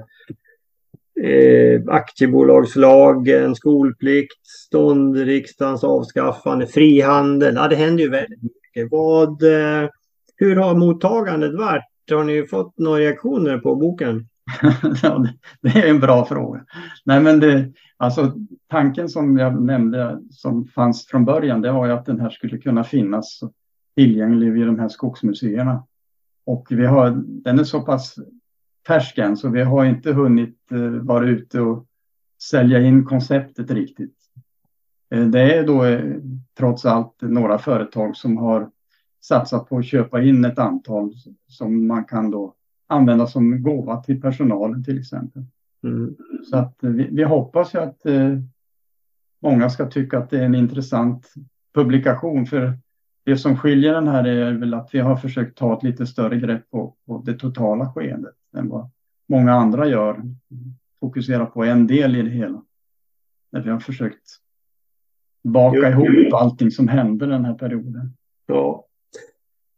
[1.29, 7.55] eh, aktiebolagslagen, skolplikt, stånd, riksdagens avskaffande, frihandel.
[7.55, 8.91] Ja, det händer ju väldigt mycket.
[8.91, 9.89] Vad, eh,
[10.35, 11.83] hur har mottagandet varit?
[12.11, 14.27] Har ni fått några reaktioner på boken?
[15.61, 16.65] det är en bra fråga.
[17.05, 17.71] Nej, men det,
[18.01, 18.33] alltså,
[18.67, 22.57] tanken som jag nämnde som fanns från början, det var ju att den här skulle
[22.57, 23.39] kunna finnas
[23.95, 25.83] tillgänglig vid de här skogsmuseerna.
[26.45, 28.15] Och vi har, den är så pass
[28.87, 31.85] färsk än, så vi har inte hunnit eh, vara ute och
[32.41, 34.17] sälja in konceptet riktigt.
[35.09, 36.15] Eh, det är då eh,
[36.57, 38.69] trots allt några företag som har
[39.21, 41.13] satsat på att köpa in ett antal
[41.47, 42.55] som man kan då
[42.87, 45.43] använda som gåva till personalen till exempel.
[45.83, 46.15] Mm.
[46.49, 48.37] Så att vi, vi hoppas ju att eh,
[49.41, 51.33] många ska tycka att det är en intressant
[51.73, 52.77] publikation för
[53.23, 56.37] det som skiljer den här är väl att vi har försökt ta ett lite större
[56.37, 58.89] grepp på, på det totala skeendet än vad
[59.29, 60.21] många andra gör.
[60.99, 62.63] Fokusera på en del i det hela.
[63.51, 64.27] När vi har försökt
[65.43, 66.05] baka jo.
[66.05, 68.13] ihop allting som hände den här perioden.
[68.45, 68.85] Ja.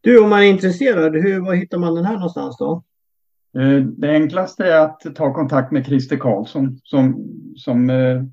[0.01, 2.83] Du, om man är intresserad, hur, var hittar man den här någonstans då?
[3.57, 8.23] Eh, det enklaste är att ta kontakt med Christer Karlsson som, som eh,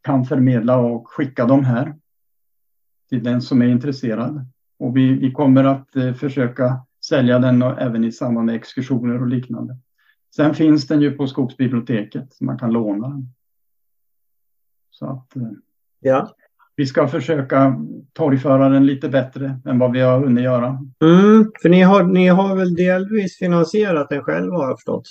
[0.00, 1.96] kan förmedla och skicka dem här
[3.08, 4.46] till den som är intresserad.
[4.78, 9.20] Och vi, vi kommer att eh, försöka sälja den och även i samband med exkursioner
[9.20, 9.76] och liknande.
[10.36, 13.28] Sen finns den ju på Skogsbiblioteket, så man kan låna den.
[14.90, 15.32] Så att
[16.00, 16.34] ja
[16.80, 17.76] vi ska försöka
[18.12, 20.66] torgföra den lite bättre än vad vi har hunnit göra.
[21.04, 25.04] Mm, för ni har, ni har väl delvis finansierat den själva har jag förstått?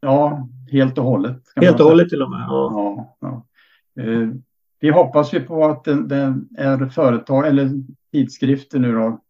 [0.00, 1.42] Ja, helt och hållet.
[1.56, 2.40] Helt och hållet till och med?
[2.48, 2.70] Ja.
[2.72, 3.46] ja, ja.
[4.02, 4.28] Eh,
[4.80, 7.70] vi hoppas ju på att det, det är företag eller
[8.12, 9.20] tidskrifter nu då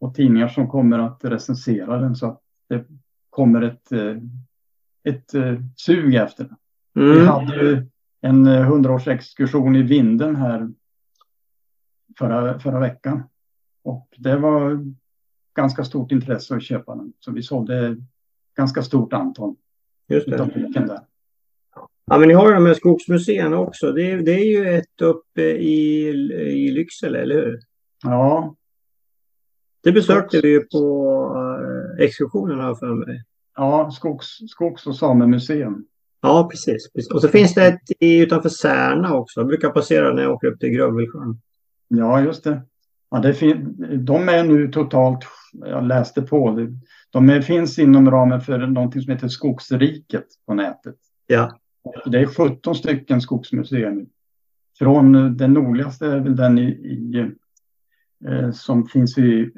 [0.00, 2.84] och tidningar som kommer att recensera den så att det
[3.30, 4.16] kommer ett, eh,
[5.04, 6.56] ett eh, sug efter den.
[7.04, 7.18] Mm.
[7.18, 7.86] Vi hade ju
[8.20, 10.68] en eh, hundraårsexkursion i Vinden här
[12.18, 13.22] förra, förra veckan
[13.84, 14.84] och det var
[15.54, 17.12] ganska stort intresse att köpa den.
[17.20, 17.96] Så vi sålde
[18.56, 19.54] ganska stort antal.
[20.08, 20.36] Just det.
[20.36, 21.00] Där.
[22.06, 23.92] Ja, men ni har ju de här skogsmuseerna också.
[23.92, 27.60] Det är, det är ju ett uppe i, i Lycksele, eller hur?
[28.02, 28.56] Ja.
[29.82, 33.24] Det besökte vi ju på uh, exkursionen här för mig.
[33.56, 35.86] Ja, Skogs, Skogs och samemuseum.
[36.20, 37.12] Ja, precis, precis.
[37.12, 39.40] Och så finns det ett i, utanför Särna också.
[39.40, 41.40] Jag brukar passera när jag åker upp till Grövelsjön.
[41.96, 42.62] Ja, just det.
[43.10, 46.68] Ja, det fin- de är nu totalt, jag läste på,
[47.10, 50.96] de är, finns inom ramen för någonting som heter Skogsriket på nätet.
[51.26, 51.58] Ja.
[52.06, 54.06] Det är 17 stycken skogsmuseer nu.
[54.78, 57.30] från den nordligaste är väl den i, i
[58.28, 59.50] eh, som finns i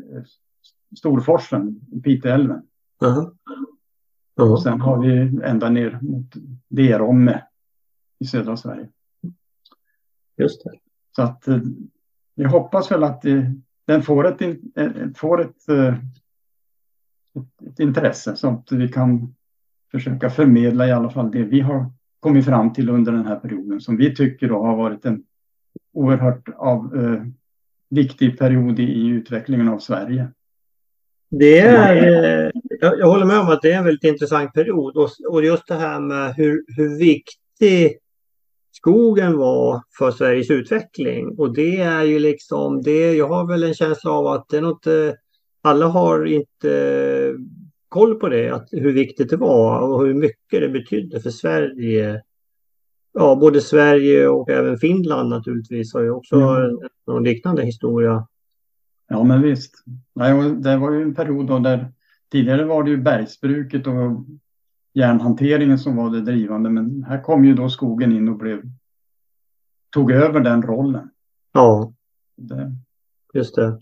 [0.99, 2.57] Storforsen, i Piteälven.
[2.57, 2.63] Uh
[3.03, 3.31] -huh.
[4.41, 4.57] Uh -huh.
[4.57, 6.35] Sen har vi ända ner mot
[6.69, 7.43] Deromme
[8.19, 8.89] i södra Sverige.
[10.37, 10.71] Just det.
[11.17, 11.49] Så att
[12.35, 13.25] jag hoppas väl att
[13.87, 14.59] den får ett,
[15.17, 16.01] får ett, ett,
[17.71, 19.35] ett intresse så att vi kan
[19.91, 23.81] försöka förmedla i alla fall det vi har kommit fram till under den här perioden
[23.81, 25.23] som vi tycker då har varit en
[25.93, 27.23] oerhört av, eh,
[27.91, 30.29] viktig period i utvecklingen av Sverige.
[31.31, 34.97] Det är, eh, jag, jag, håller med om att det är en väldigt intressant period
[34.97, 37.99] och, och just det här med hur, hur viktig
[38.77, 41.35] skogen var för Sveriges utveckling.
[41.39, 44.63] Och det är ju liksom det, jag har väl en känsla av att det är
[44.63, 45.11] något, eh,
[45.63, 47.35] alla har inte
[47.89, 52.23] koll på det, att hur viktigt det var och hur mycket det betydde för Sverige.
[53.13, 56.79] Ja, både Sverige och även Finland naturligtvis har ju också mm.
[57.17, 58.27] en liknande historia.
[59.09, 59.75] Ja, men visst.
[60.63, 61.93] Det var ju en period då där
[62.33, 64.27] tidigare var det ju bergsbruket och
[64.95, 68.63] järnhanteringen som var det drivande, men här kom ju då skogen in och blev
[69.91, 71.11] tog över den rollen.
[71.53, 71.93] Ja,
[72.37, 72.73] det.
[73.35, 73.81] just det.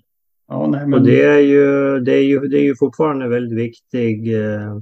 [0.48, 0.94] Ja, nej, men...
[0.94, 4.78] Och det är, ju, det, är ju, det är ju fortfarande en väldigt viktig eh,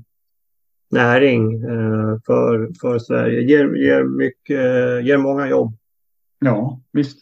[0.91, 3.41] näring eh, för, för Sverige.
[3.41, 5.76] Ger, ger, mycket, ger många jobb.
[6.39, 7.18] Ja, visst.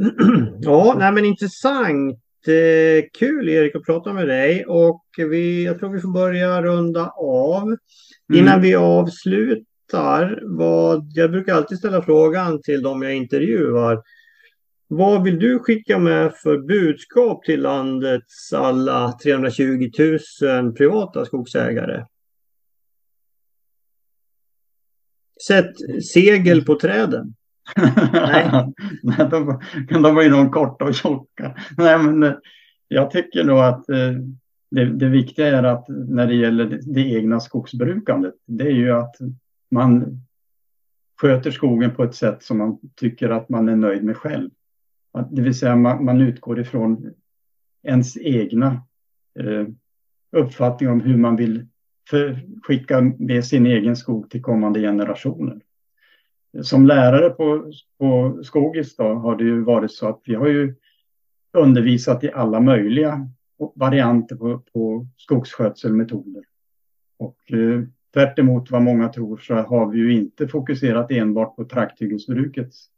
[0.60, 2.18] ja, nej, men intressant.
[2.46, 7.08] Eh, kul Erik att prata med dig och vi, jag tror vi får börja runda
[7.16, 7.62] av.
[7.62, 7.78] Mm.
[8.34, 14.02] Innan vi avslutar, vad, jag brukar alltid ställa frågan till de jag intervjuar.
[14.88, 19.90] Vad vill du skicka med för budskap till landets alla 320
[20.42, 22.04] 000 privata skogsägare?
[25.46, 25.72] Sätt
[26.12, 27.34] segel på träden.
[27.76, 28.72] Nej.
[29.02, 31.54] Nej, de, de var ju de korta och tjocka.
[31.76, 32.34] Nej, men eh,
[32.88, 34.12] jag tycker nog att eh,
[34.70, 38.92] det, det viktiga är att när det gäller det, det egna skogsbrukandet, det är ju
[38.92, 39.16] att
[39.70, 40.20] man
[41.20, 44.50] sköter skogen på ett sätt som man tycker att man är nöjd med själv.
[45.30, 47.14] Det vill säga man, man utgår ifrån
[47.82, 48.82] ens egna
[49.38, 49.66] eh,
[50.32, 51.66] uppfattning om hur man vill
[52.10, 55.60] för, skicka med sin egen skog till kommande generationer.
[56.62, 60.74] Som lärare på, på Skogis då, har det ju varit så att vi har ju
[61.52, 63.28] undervisat i alla möjliga
[63.74, 66.44] varianter på, på skogsskötselmetoder.
[67.18, 67.82] Och eh,
[68.14, 72.90] tvärt vad många tror så har vi ju inte fokuserat enbart på trakthyggesbrukets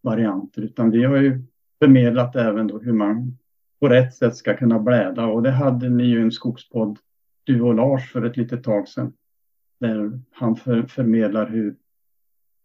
[0.00, 1.42] varianter utan vi har ju
[1.78, 3.38] förmedlat även då hur man
[3.80, 5.26] på rätt sätt ska kunna bläda.
[5.26, 6.98] Och det hade ni ju en skogspodd,
[7.44, 9.12] du och Lars, för ett litet tag sedan.
[9.80, 11.76] Där han för, förmedlar hur,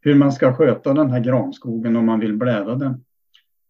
[0.02, 3.04] hur man ska sköta den här granskogen om man vill bläda den.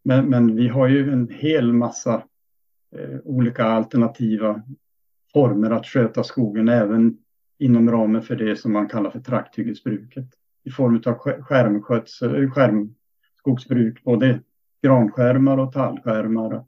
[0.04, 2.24] Men, men vi har ju en hel massa
[2.96, 4.62] eh, olika alternativa
[5.34, 7.18] former att sköta skogen även
[7.60, 10.26] inom ramen för det som man kallar för trakthyggesbruket.
[10.64, 14.40] I form av skärmskötsel, eh, skärmskogsbruk, både
[14.84, 16.66] granskärmar och tallskärmar.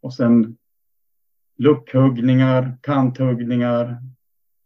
[0.00, 0.56] Och sen
[1.56, 3.96] luckhuggningar, kanthuggningar,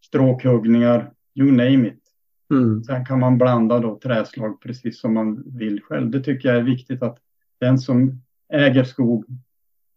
[0.04, 2.02] stråkhuggningar, you name it.
[2.50, 2.84] Mm.
[2.84, 6.10] Sen kan man blanda då träslag precis som man vill själv.
[6.10, 7.18] Det tycker jag är viktigt att
[7.60, 8.22] den som
[8.52, 9.24] äger skog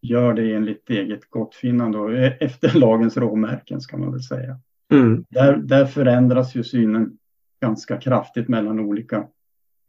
[0.02, 4.60] gör det enligt eget gottfinnande och efter lagens råmärken ska man väl säga.
[4.92, 5.26] Mm.
[5.30, 7.18] Där, där förändras ju synen
[7.62, 9.28] ganska kraftigt mellan olika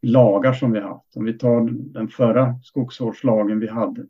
[0.02, 1.16] lagar som vi har haft.
[1.16, 4.06] Om vi tar den förra skogsvårdslagen vi hade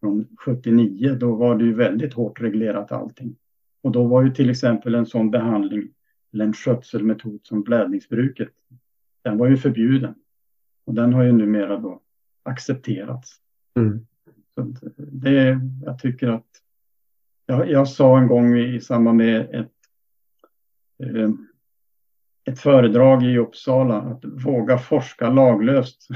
[0.00, 3.36] från 79, då var det ju väldigt hårt reglerat allting.
[3.82, 5.88] Och då var ju till exempel en sån behandling
[6.34, 8.48] eller en skötselmetod som blädningsbruket,
[9.22, 10.14] den var ju förbjuden.
[10.86, 12.00] Och den har ju numera då
[12.42, 13.36] accepterats.
[13.76, 14.06] Mm.
[14.54, 16.46] Så det, jag tycker att
[17.46, 19.70] jag, jag sa en gång i samband med ett
[21.02, 21.30] eh,
[22.46, 26.08] ett föredrag i Uppsala, att våga forska laglöst.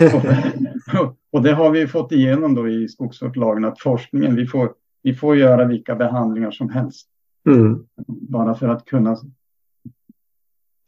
[1.32, 5.36] och det har vi fått igenom då i skogsvårdslagen, att forskningen, vi får, vi får
[5.36, 7.08] göra vilka behandlingar som helst.
[7.46, 7.86] Mm.
[8.06, 9.16] Bara för att kunna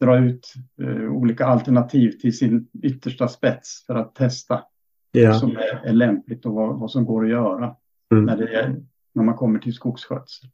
[0.03, 4.65] dra ut uh, olika alternativ till sin yttersta spets för att testa
[5.17, 5.33] yeah.
[5.33, 7.77] vad som är, är, lämpligt och vad, vad som går att göra
[8.13, 8.25] mm.
[8.25, 8.83] när, det är,
[9.13, 10.51] när man kommer till skogsskötsel.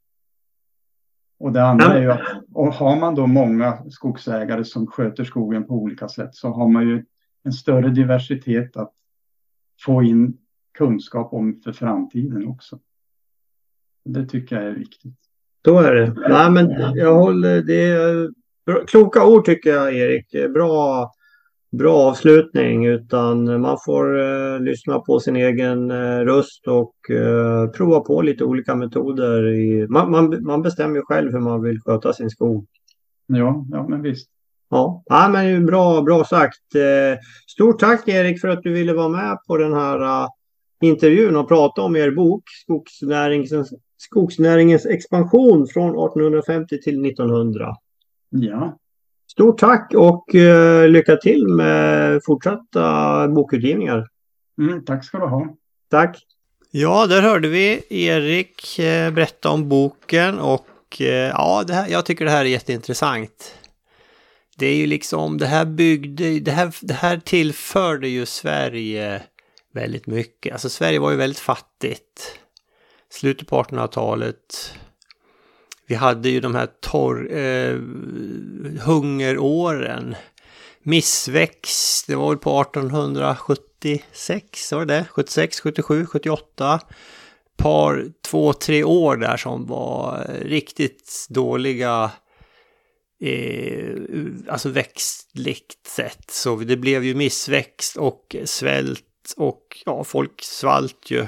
[1.39, 5.67] Och det andra är ju att och har man då många skogsägare som sköter skogen
[5.67, 7.05] på olika sätt så har man ju
[7.45, 8.93] en större diversitet att
[9.81, 10.39] få in
[10.79, 12.79] kunskap om för framtiden också.
[14.05, 15.15] Det tycker jag är viktigt.
[15.63, 16.15] Då är det.
[16.29, 18.31] Nej, men jag håller, det är
[18.87, 20.53] kloka ord tycker jag Erik.
[20.55, 21.11] Bra,
[21.71, 28.01] bra avslutning utan man får eh, lyssna på sin egen eh, röst och eh, prova
[28.01, 29.49] på lite olika metoder.
[29.49, 32.67] I, man, man, man bestämmer själv hur man vill sköta sin skog.
[33.27, 34.29] Ja, ja men visst.
[34.71, 36.75] Ja, ja men bra, bra sagt.
[36.75, 40.29] Eh, stort tack Erik för att du ville vara med på den här uh,
[40.81, 47.75] intervjun och prata om er bok Skogsnäringens, Skogsnäringens expansion från 1850 till 1900.
[48.31, 48.79] Ja,
[49.31, 54.09] Stort tack och uh, lycka till med fortsatta bokutgivningar.
[54.61, 55.57] mm, tack ska du ha.
[55.91, 56.25] Tack!
[56.71, 62.07] Ja, där hörde vi Erik eh, berätta om boken och eh, ja, det här, jag
[62.07, 63.55] tycker det här är jätteintressant.
[64.57, 69.23] Det är ju liksom, det här byggde, det här, det här tillförde ju Sverige
[69.75, 70.53] väldigt mycket.
[70.53, 72.39] Alltså Sverige var ju väldigt fattigt.
[73.11, 74.75] Slutet på 1800-talet.
[75.89, 77.79] Vi hade ju de här torr, eh,
[78.81, 80.17] hungeråren.
[80.83, 85.05] Missväxt, det var väl på 1876, var det det?
[85.11, 86.81] 76, 77, 78.
[87.57, 92.11] Par, två, tre år där som var riktigt dåliga
[93.21, 93.97] eh,
[94.49, 96.31] alltså växtligt sett.
[96.31, 101.27] Så det blev ju missväxt och svält och ja, folk svalt ju.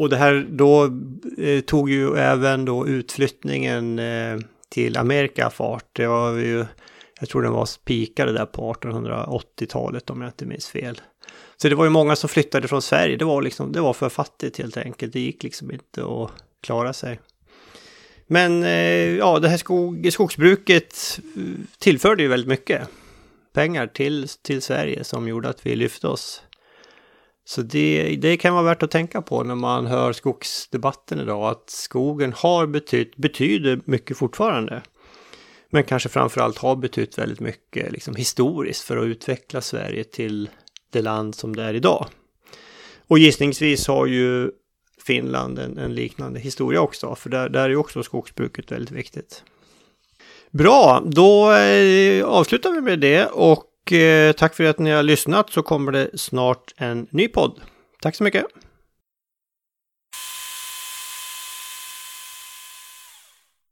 [0.00, 0.84] Och det här då
[1.38, 4.38] eh, tog ju även då utflyttningen eh,
[4.68, 5.84] till Amerika fart.
[5.92, 6.66] Det var ju,
[7.20, 11.00] jag tror den var spikade där på 1880-talet om jag inte minns fel.
[11.56, 13.16] Så det var ju många som flyttade från Sverige.
[13.16, 15.12] Det var liksom, det var för fattigt helt enkelt.
[15.12, 16.30] Det gick liksom inte att
[16.60, 17.20] klara sig.
[18.26, 21.42] Men eh, ja, det här skog, skogsbruket eh,
[21.78, 22.88] tillförde ju väldigt mycket
[23.52, 26.42] pengar till, till Sverige som gjorde att vi lyfte oss.
[27.50, 31.70] Så det, det kan vara värt att tänka på när man hör skogsdebatten idag, att
[31.70, 34.82] skogen har betytt, betyder mycket fortfarande.
[35.70, 40.50] Men kanske framförallt har betytt väldigt mycket liksom, historiskt för att utveckla Sverige till
[40.90, 42.06] det land som det är idag.
[43.06, 44.50] Och gissningsvis har ju
[45.06, 49.44] Finland en, en liknande historia också, för där, där är ju också skogsbruket väldigt viktigt.
[50.50, 53.26] Bra, då eh, avslutar vi med det
[53.90, 57.60] och eh, tack för att ni har lyssnat så kommer det snart en ny podd.
[58.02, 58.44] Tack så mycket!